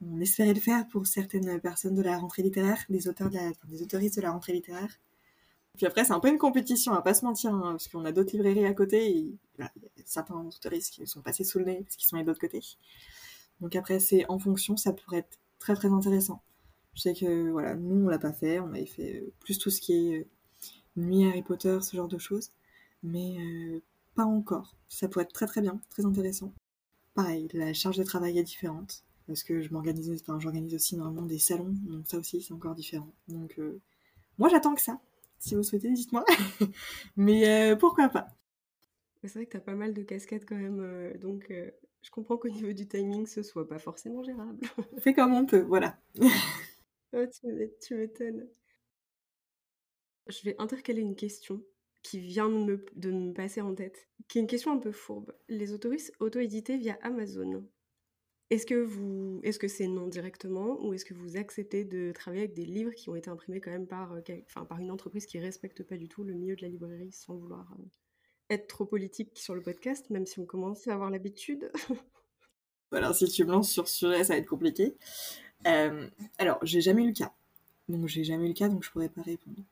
[0.00, 3.52] On espérait le faire pour certaines personnes de la rentrée littéraire, des auteurs de la,
[3.68, 4.98] des autoristes de la rentrée littéraire.
[5.76, 8.12] Puis après, c'est un peu une compétition, à pas se mentir, hein, parce qu'on a
[8.12, 9.72] d'autres librairies à côté, et il y a
[10.04, 12.60] certains autoristes qui sont passés sous le nez, parce qu'ils sont de l'autre côté.
[13.60, 16.42] Donc après, c'est en fonction, ça pourrait être très très intéressant.
[16.94, 19.70] Je sais que voilà, nous on l'a pas fait, on avait fait euh, plus tout
[19.70, 20.26] ce qui est euh,
[20.96, 22.50] nuit Harry Potter, ce genre de choses,
[23.02, 23.80] mais euh,
[24.14, 24.76] pas encore.
[24.88, 26.52] Ça pourrait être très très bien, très intéressant.
[27.14, 31.26] Pareil, la charge de travail est différente parce que je m'organise, enfin j'organise aussi normalement
[31.26, 33.12] des salons, donc ça aussi c'est encore différent.
[33.28, 33.58] Donc
[34.38, 35.00] moi j'attends que ça.
[35.38, 36.24] Si vous souhaitez, dites-moi.
[37.16, 38.28] mais pourquoi pas
[39.22, 41.52] C'est vrai que t'as pas mal de casquettes quand même, donc
[42.02, 44.60] je comprends qu'au niveau du timing, ce soit pas forcément gérable.
[44.98, 45.98] Fais comme on peut, voilà.
[47.12, 47.24] oh,
[47.80, 48.48] tu m'étonnes.
[50.28, 51.62] Je vais intercaler une question
[52.02, 54.92] qui vient de me, de me, passer en tête, qui est une question un peu
[54.92, 55.32] fourbe.
[55.48, 57.64] Les autoristes auto-édités via Amazon,
[58.50, 62.42] est-ce que vous, est-ce que c'est non directement ou est-ce que vous acceptez de travailler
[62.42, 65.26] avec des livres qui ont été imprimés quand même par, euh, enfin, par une entreprise
[65.26, 67.84] qui respecte pas du tout le milieu de la librairie sans vouloir euh,
[68.52, 71.70] être trop politique sur le podcast, même si on commence à avoir l'habitude.
[72.90, 74.96] voilà, si tu me lances sur ce sujet, ça va être compliqué.
[75.66, 77.32] Euh, alors, j'ai jamais eu le cas.
[77.88, 79.62] Donc, j'ai jamais eu le cas, donc je pourrais pas répondre.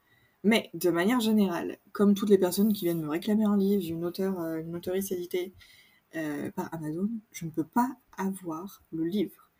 [0.42, 4.04] Mais, de manière générale, comme toutes les personnes qui viennent me réclamer un livre d'une
[4.04, 5.52] auteur, euh, une éditée
[6.16, 9.50] euh, par Amazon, je ne peux pas avoir le livre.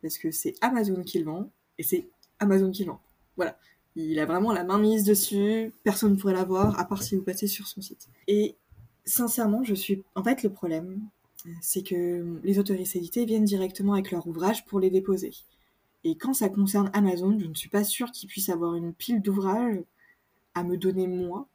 [0.00, 2.08] Parce que c'est Amazon qui le vend, et c'est
[2.38, 3.02] Amazon qui le vend.
[3.36, 3.58] Voilà.
[3.94, 7.22] Il a vraiment la main mise dessus, personne ne pourrait l'avoir, à part si vous
[7.22, 8.08] passez sur son site.
[8.26, 8.56] Et
[9.04, 10.02] sincèrement, je suis.
[10.14, 11.00] En fait, le problème,
[11.60, 15.32] c'est que les autoristes édités viennent directement avec leur ouvrage pour les déposer.
[16.04, 19.22] Et quand ça concerne Amazon, je ne suis pas sûre qu'ils puissent avoir une pile
[19.22, 19.80] d'ouvrages
[20.54, 21.48] à me donner moi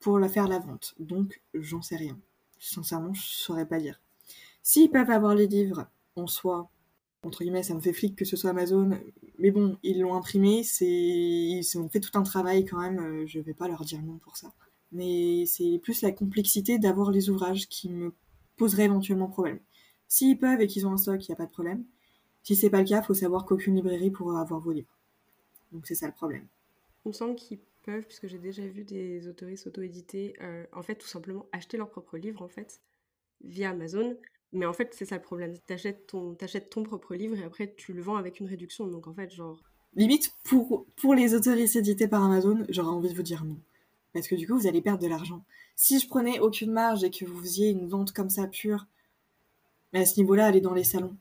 [0.00, 0.94] pour la faire la vente.
[0.98, 2.18] Donc, j'en sais rien.
[2.58, 4.00] Sincèrement, je saurais pas dire.
[4.62, 5.86] S'ils peuvent avoir les livres
[6.16, 6.68] en soi,
[7.24, 8.98] entre guillemets, ça me fait flic que ce soit Amazon,
[9.38, 13.26] mais bon, ils l'ont imprimé, c'est ils ont fait tout un travail quand même, euh,
[13.26, 14.52] je vais pas leur dire non pour ça
[14.92, 18.12] mais c'est plus la complexité d'avoir les ouvrages qui me
[18.56, 19.58] poserait éventuellement problème.
[20.06, 21.84] S'ils peuvent et qu'ils ont un stock, il n'y a pas de problème.
[22.42, 24.98] Si c'est pas le cas, il faut savoir qu'aucune librairie pourra avoir vos livres.
[25.72, 26.46] Donc c'est ça le problème.
[27.04, 30.96] Il me semble qu'ils peuvent, puisque j'ai déjà vu des autoristes auto-édités, euh, en fait
[30.96, 32.80] tout simplement acheter leurs propres livres en fait
[33.42, 34.16] via Amazon.
[34.52, 35.56] Mais en fait c'est ça le problème.
[35.66, 36.36] T'achètes ton,
[36.82, 38.86] propre livre et après tu le vends avec une réduction.
[38.86, 39.62] Donc en fait genre...
[39.94, 43.58] Limite pour, pour les autoristes édités par Amazon, j'aurais envie de vous dire non
[44.12, 45.44] parce que du coup vous allez perdre de l'argent.
[45.76, 48.86] Si je prenais aucune marge et que vous faisiez une vente comme ça pure,
[49.92, 51.16] à ce niveau-là, allez dans les salons.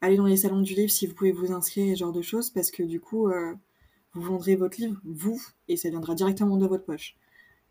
[0.00, 2.22] Allez dans les salons du livre si vous pouvez vous inscrire et ce genre de
[2.22, 3.54] choses, parce que du coup, euh,
[4.12, 7.16] vous vendrez votre livre, vous, et ça viendra directement de votre poche.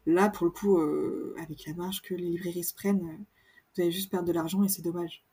[0.06, 3.24] Là, pour le coup, euh, avec la marge que les librairies se prennent, euh,
[3.76, 5.24] vous allez juste perdre de l'argent et c'est dommage.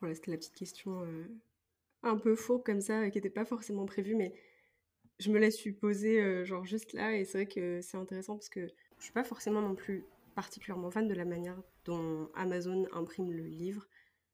[0.00, 1.02] Voilà, c'était la petite question
[2.02, 4.34] un peu faux comme ça, qui n'était pas forcément prévue, mais
[5.18, 8.48] je me laisse supposer euh, genre juste là et c'est vrai que c'est intéressant parce
[8.48, 10.04] que je suis pas forcément non plus
[10.34, 13.88] particulièrement fan de la manière dont Amazon imprime le livre.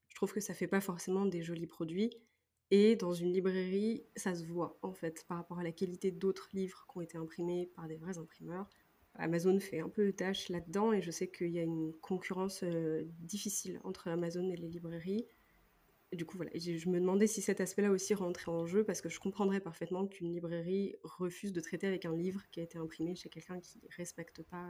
[0.09, 2.11] Je trouve que ça fait pas forcément des jolis produits
[2.71, 6.49] et dans une librairie, ça se voit en fait par rapport à la qualité d'autres
[6.53, 8.69] livres qui ont été imprimés par des vrais imprimeurs.
[9.15, 12.65] Amazon fait un peu tâche là-dedans et je sais qu'il y a une concurrence
[13.21, 15.27] difficile entre Amazon et les librairies.
[16.13, 19.09] Du coup, voilà, je me demandais si cet aspect-là aussi rentrait en jeu parce que
[19.09, 23.15] je comprendrais parfaitement qu'une librairie refuse de traiter avec un livre qui a été imprimé
[23.15, 24.67] chez quelqu'un qui ne respecte pas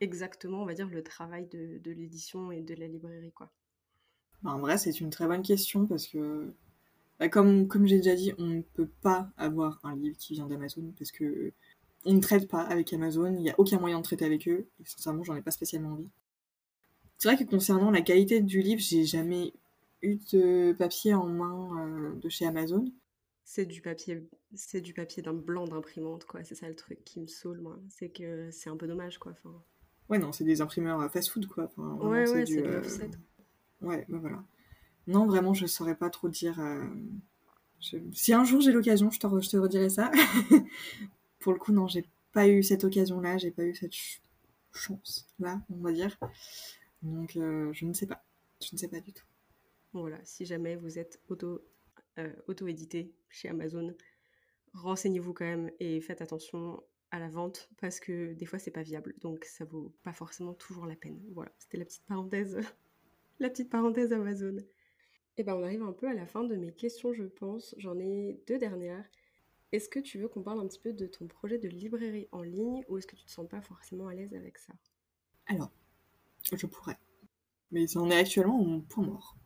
[0.00, 3.50] exactement, on va dire, le travail de, l'édition et de la librairie, quoi.
[4.42, 6.52] Bah, en vrai, c'est une très bonne question parce que,
[7.18, 10.92] bah, comme, j'ai déjà dit, on ne peut pas avoir un livre qui vient d'Amazon
[10.98, 11.52] parce que
[12.04, 14.68] on ne traite pas avec Amazon, il n'y a aucun moyen de traiter avec eux,
[14.78, 16.10] et sincèrement, j'en ai pas spécialement envie.
[17.18, 19.52] C'est vrai que concernant la qualité du livre, j'ai jamais
[20.14, 22.84] de papier en main euh, de chez Amazon.
[23.44, 26.42] C'est du papier, c'est du papier d'un blanc d'imprimante, quoi.
[26.44, 27.78] C'est ça le truc qui me saoule, moi.
[27.88, 29.32] C'est que c'est un peu dommage, quoi.
[29.32, 29.54] Enfin...
[30.08, 31.70] Ouais, non, c'est des imprimeurs fast-food, quoi.
[31.76, 32.82] ouais, ouais, c'est du, euh...
[33.82, 34.42] Ouais, bah voilà.
[35.06, 36.58] Non, vraiment, je saurais pas trop dire.
[36.60, 36.84] Euh,
[38.12, 40.10] si un jour j'ai l'occasion, je te, je te redirai ça.
[41.38, 43.94] Pour le coup, non, j'ai pas eu cette occasion-là, j'ai pas eu cette
[44.72, 46.16] chance-là, on va dire.
[47.02, 48.24] Donc, euh, je ne sais pas.
[48.60, 49.24] Je ne sais pas du tout.
[49.92, 51.22] Voilà, si jamais vous êtes
[52.18, 53.94] euh, auto-édité chez Amazon,
[54.74, 58.82] renseignez-vous quand même et faites attention à la vente parce que des fois c'est pas
[58.82, 61.20] viable donc ça vaut pas forcément toujours la peine.
[61.32, 62.58] Voilà, c'était la petite parenthèse
[63.38, 64.58] la petite parenthèse Amazon.
[65.38, 67.74] Et eh ben on arrive un peu à la fin de mes questions, je pense.
[67.76, 69.04] J'en ai deux dernières.
[69.72, 72.40] Est-ce que tu veux qu'on parle un petit peu de ton projet de librairie en
[72.40, 74.72] ligne ou est-ce que tu te sens pas forcément à l'aise avec ça?
[75.46, 75.70] Alors,
[76.50, 76.96] je pourrais.
[77.70, 79.36] Mais en est actuellement mon point mort.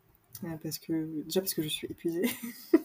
[0.43, 2.29] Euh, parce que, déjà parce que je suis épuisée.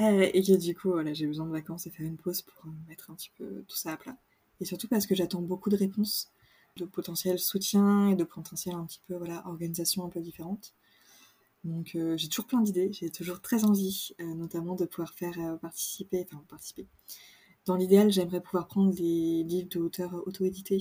[0.00, 2.66] Euh, et que du coup, voilà, j'ai besoin de vacances et faire une pause pour
[2.88, 4.16] mettre un petit peu tout ça à plat.
[4.60, 6.30] Et surtout parce que j'attends beaucoup de réponses
[6.76, 10.72] de potentiel soutien et de potentiel un petit peu voilà organisation un peu différente.
[11.64, 15.34] Donc euh, j'ai toujours plein d'idées, j'ai toujours très envie, euh, notamment de pouvoir faire
[15.38, 16.86] euh, participer, enfin participer.
[17.66, 20.80] Dans l'idéal, j'aimerais pouvoir prendre des livres d'auteurs auto-édités,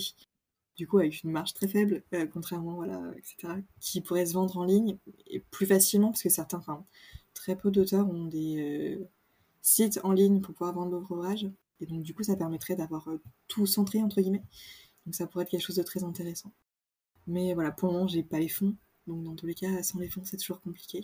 [0.78, 4.64] du coup avec une marge très faible, contrairement voilà, etc., qui pourraient se vendre en
[4.64, 6.86] ligne et plus facilement parce que certains, enfin
[7.34, 9.00] très peu d'auteurs ont des
[9.62, 11.48] sites en ligne pour pouvoir vendre leur ouvrage.
[11.80, 13.08] Et donc du coup, ça permettrait d'avoir
[13.48, 14.44] tout centré entre guillemets
[15.08, 16.52] donc ça pourrait être quelque chose de très intéressant.
[17.28, 18.76] Mais voilà, pour le moment, j'ai pas les fonds.
[19.08, 21.02] Donc dans tous les cas, sans les fonds, c'est toujours compliqué.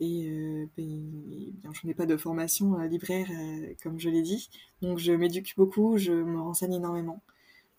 [0.00, 4.20] Et euh, ben, bien, je n'ai pas de formation euh, libraire, euh, comme je l'ai
[4.20, 4.50] dit.
[4.82, 7.22] Donc je m'éduque beaucoup, je me renseigne énormément.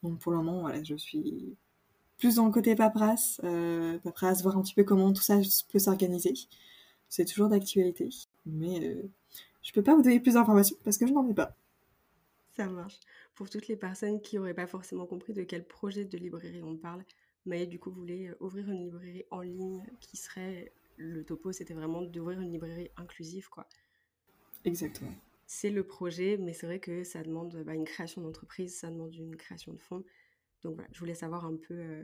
[0.03, 1.55] Donc pour le moment, voilà, je suis
[2.17, 5.39] plus dans le côté paperasse, euh, paperasse, voir un petit peu comment tout ça
[5.71, 6.33] peut s'organiser.
[7.09, 8.09] C'est toujours d'actualité.
[8.45, 9.09] Mais euh,
[9.61, 11.55] je peux pas vous donner plus d'informations parce que je n'en ai pas.
[12.55, 12.99] Ça marche.
[13.35, 16.75] Pour toutes les personnes qui n'auraient pas forcément compris de quel projet de librairie on
[16.75, 17.05] parle,
[17.45, 21.75] Maë du coup voulait euh, ouvrir une librairie en ligne qui serait le topo, c'était
[21.75, 23.67] vraiment d'ouvrir une librairie inclusive quoi.
[24.65, 25.13] Exactement.
[25.47, 29.15] C'est le projet, mais c'est vrai que ça demande bah, une création d'entreprise, ça demande
[29.15, 30.03] une création de fonds.
[30.63, 32.03] Donc voilà, je voulais savoir un peu euh,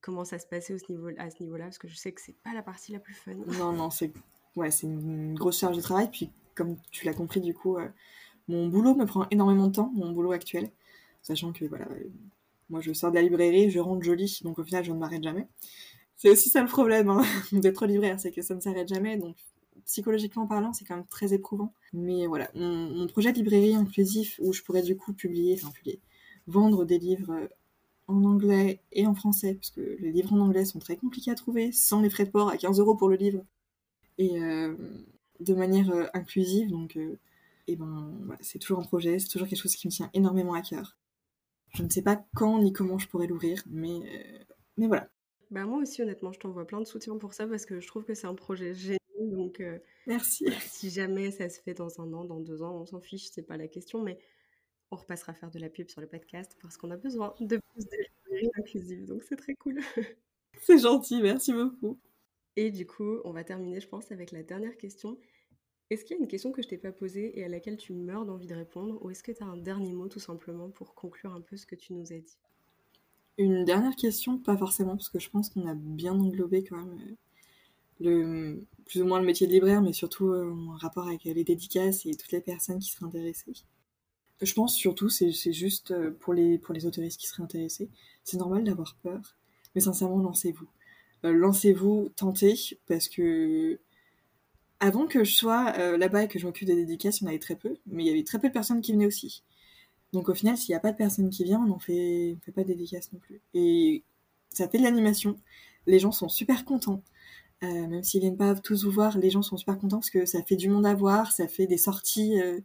[0.00, 2.36] comment ça se passait au niveau, à ce niveau-là, parce que je sais que c'est
[2.42, 3.34] pas la partie la plus fun.
[3.58, 4.12] Non, non, c'est
[4.56, 6.08] ouais, une grosse charge de travail.
[6.10, 7.88] Puis comme tu l'as compris, du coup, euh,
[8.48, 10.70] mon boulot me prend énormément de temps, mon boulot actuel,
[11.22, 11.88] sachant que voilà,
[12.70, 15.22] moi je sors de la librairie, je rentre jolie, donc au final je ne m'arrête
[15.22, 15.48] jamais.
[16.16, 19.36] C'est aussi ça le problème hein, d'être libraire, c'est que ça ne s'arrête jamais, donc
[19.86, 21.72] psychologiquement parlant, c'est quand même très éprouvant.
[21.92, 25.60] Mais voilà, mon, projet de librairie inclusif où je pourrais du coup publier,
[26.46, 27.48] vendre des livres
[28.08, 31.34] en anglais et en français, parce que les livres en anglais sont très compliqués à
[31.34, 33.44] trouver, sans les frais de port à 15 euros pour le livre,
[34.18, 34.76] et euh,
[35.40, 37.18] de manière euh, inclusive, donc euh,
[37.68, 40.62] et ben c'est toujours un projet, c'est toujours quelque chose qui me tient énormément à
[40.62, 40.96] cœur.
[41.74, 44.00] Je ne sais pas quand ni comment je pourrais l'ouvrir, mais,
[44.76, 45.08] mais voilà.
[45.50, 48.04] Bah moi aussi honnêtement, je t'envoie plein de soutien pour ça parce que je trouve
[48.04, 48.98] que c'est un projet génial.
[49.32, 50.46] Donc euh, merci.
[50.60, 53.42] si jamais ça se fait dans un an, dans deux ans, on s'en fiche, c'est
[53.42, 54.18] pas la question, mais
[54.90, 57.84] on repassera faire de la pub sur le podcast parce qu'on a besoin de plus
[57.86, 57.96] de
[58.58, 59.80] inclusive, donc c'est très cool.
[60.62, 61.98] c'est gentil, merci beaucoup.
[62.56, 65.18] Et du coup, on va terminer, je pense, avec la dernière question.
[65.90, 67.92] Est-ce qu'il y a une question que je t'ai pas posée et à laquelle tu
[67.92, 70.94] meurs d'envie de répondre Ou est-ce que tu as un dernier mot tout simplement pour
[70.94, 72.38] conclure un peu ce que tu nous as dit?
[73.38, 76.98] Une dernière question, pas forcément, parce que je pense qu'on a bien englobé quand même
[76.98, 77.14] euh,
[78.86, 82.06] plus ou moins le métier de libraire, mais surtout euh, en rapport avec les dédicaces
[82.06, 83.52] et toutes les personnes qui seraient intéressées.
[84.40, 87.88] Je pense surtout, c'est juste euh, pour les, pour les autoristes qui seraient intéressés,
[88.24, 89.36] c'est normal d'avoir peur,
[89.74, 90.68] mais sincèrement, lancez-vous.
[91.22, 92.54] lancez-vous, tentez,
[92.86, 93.78] parce que
[94.82, 97.30] avant que je sois euh, là-bas et que je m'occupe des dédicaces, il y en
[97.30, 99.44] avait très peu, mais il y avait très peu de personnes qui venaient aussi.
[100.12, 102.50] Donc au final, s'il n'y a pas de personne qui vient, on n'en fait, fait
[102.50, 103.40] pas de dédicaces non plus.
[103.54, 104.02] Et
[104.50, 105.38] ça fait de l'animation.
[105.86, 107.00] Les gens sont super contents.
[107.62, 110.26] Euh, même s'ils viennent pas tous vous voir, les gens sont super contents parce que
[110.26, 112.60] ça fait du monde à voir, ça fait des sorties euh,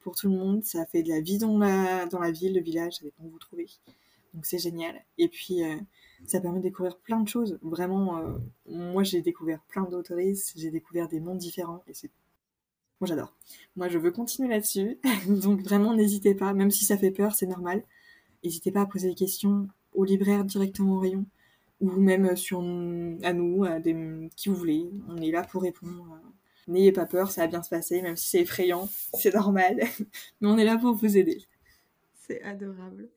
[0.00, 0.62] pour tout le monde.
[0.64, 3.66] Ça fait de la vie dans la, ville, le village, ça dépend où vous trouvez.
[4.34, 5.02] Donc c'est génial.
[5.18, 5.76] Et puis euh,
[6.26, 7.58] ça permet de découvrir plein de choses.
[7.62, 8.22] Vraiment,
[8.66, 12.10] moi j'ai découvert plein d'autoristes, j'ai découvert des mondes différents et c'est
[13.00, 13.34] moi j'adore.
[13.74, 14.98] Moi je veux continuer là-dessus.
[15.28, 17.82] Donc vraiment n'hésitez pas, même si ça fait peur, c'est normal.
[18.44, 21.26] N'hésitez pas à poser des questions au libraire directement au rayon
[21.80, 24.90] ou même sur à nous, à qui vous voulez.
[25.08, 26.20] On est là pour répondre.
[26.68, 29.80] N'ayez pas peur, ça va bien se passer, même si c'est effrayant, c'est normal.
[30.40, 31.44] Mais on est là pour vous aider.
[32.14, 33.08] C'est adorable.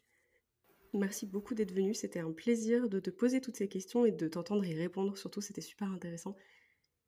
[0.94, 1.94] Merci beaucoup d'être venu.
[1.94, 5.18] C'était un plaisir de te poser toutes ces questions et de t'entendre y répondre.
[5.18, 6.36] Surtout, c'était super intéressant.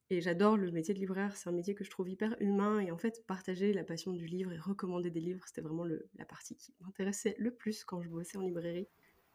[0.10, 1.36] Et j'adore le métier de libraire.
[1.36, 2.80] C'est un métier que je trouve hyper humain.
[2.80, 6.26] Et en fait, partager la passion du livre et recommander des livres, c'était vraiment la
[6.26, 8.88] partie qui m'intéressait le plus quand je bossais en librairie.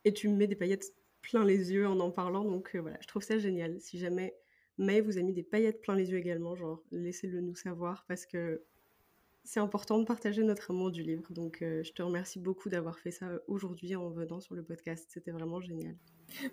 [0.05, 0.93] Et tu me mets des paillettes
[1.23, 2.45] plein les yeux en en parlant.
[2.45, 3.81] Donc euh, voilà, je trouve ça génial.
[3.81, 4.35] Si jamais
[4.79, 8.27] May vous a mis des paillettes plein les yeux également, genre laissez-le nous savoir parce
[8.27, 8.63] que
[9.47, 11.33] c'est important de partager notre amour du livre.
[11.33, 15.07] Donc, euh, je te remercie beaucoup d'avoir fait ça aujourd'hui en venant sur le podcast.
[15.09, 15.95] C'était vraiment génial.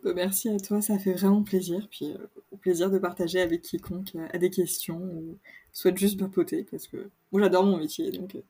[0.03, 1.88] Bah, merci à toi, ça fait vraiment plaisir.
[1.89, 5.38] Puis, euh, au plaisir de partager avec quiconque a des questions ou
[5.72, 8.11] souhaite juste papoter parce que moi, j'adore mon métier.
[8.11, 8.41] Donc, euh,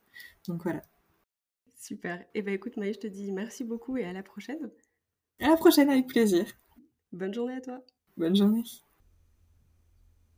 [0.48, 0.84] donc voilà.
[1.80, 2.22] Super.
[2.22, 4.70] Et eh ben écoute, Maï, je te dis merci beaucoup et à la prochaine.
[5.40, 6.46] À la prochaine, avec plaisir.
[7.12, 7.82] Bonne journée à toi.
[8.18, 8.64] Bonne journée.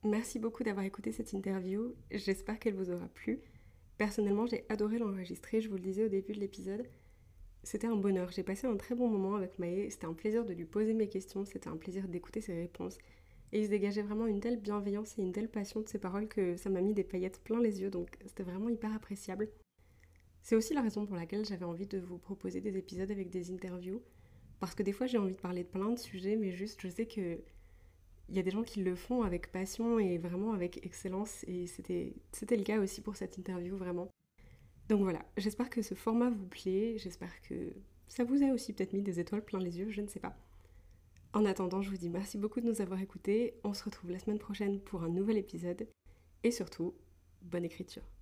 [0.03, 1.95] Merci beaucoup d'avoir écouté cette interview.
[2.11, 3.41] J'espère qu'elle vous aura plu.
[3.97, 6.85] Personnellement, j'ai adoré l'enregistrer, je vous le disais au début de l'épisode.
[7.63, 10.53] C'était un bonheur, j'ai passé un très bon moment avec Maë, c'était un plaisir de
[10.53, 12.97] lui poser mes questions, c'était un plaisir d'écouter ses réponses.
[13.51, 16.27] Et il se dégageait vraiment une telle bienveillance et une telle passion de ses paroles
[16.27, 19.49] que ça m'a mis des paillettes plein les yeux, donc c'était vraiment hyper appréciable.
[20.43, 23.49] C'est aussi la raison pour laquelle j'avais envie de vous proposer des épisodes avec des
[23.49, 24.03] interviews,
[24.59, 26.89] parce que des fois j'ai envie de parler de plein de sujets, mais juste je
[26.89, 27.39] sais que
[28.27, 31.67] il y a des gens qui le font avec passion et vraiment avec excellence et
[31.67, 32.13] c'était
[32.57, 34.09] le cas aussi pour cette interview vraiment.
[34.89, 37.73] Donc voilà, j'espère que ce format vous plaît, j'espère que
[38.07, 40.35] ça vous a aussi peut-être mis des étoiles plein les yeux, je ne sais pas.
[41.33, 44.19] En attendant, je vous dis merci beaucoup de nous avoir écoutés, on se retrouve la
[44.19, 45.87] semaine prochaine pour un nouvel épisode
[46.43, 46.95] et surtout,
[47.41, 48.14] bonne écriture.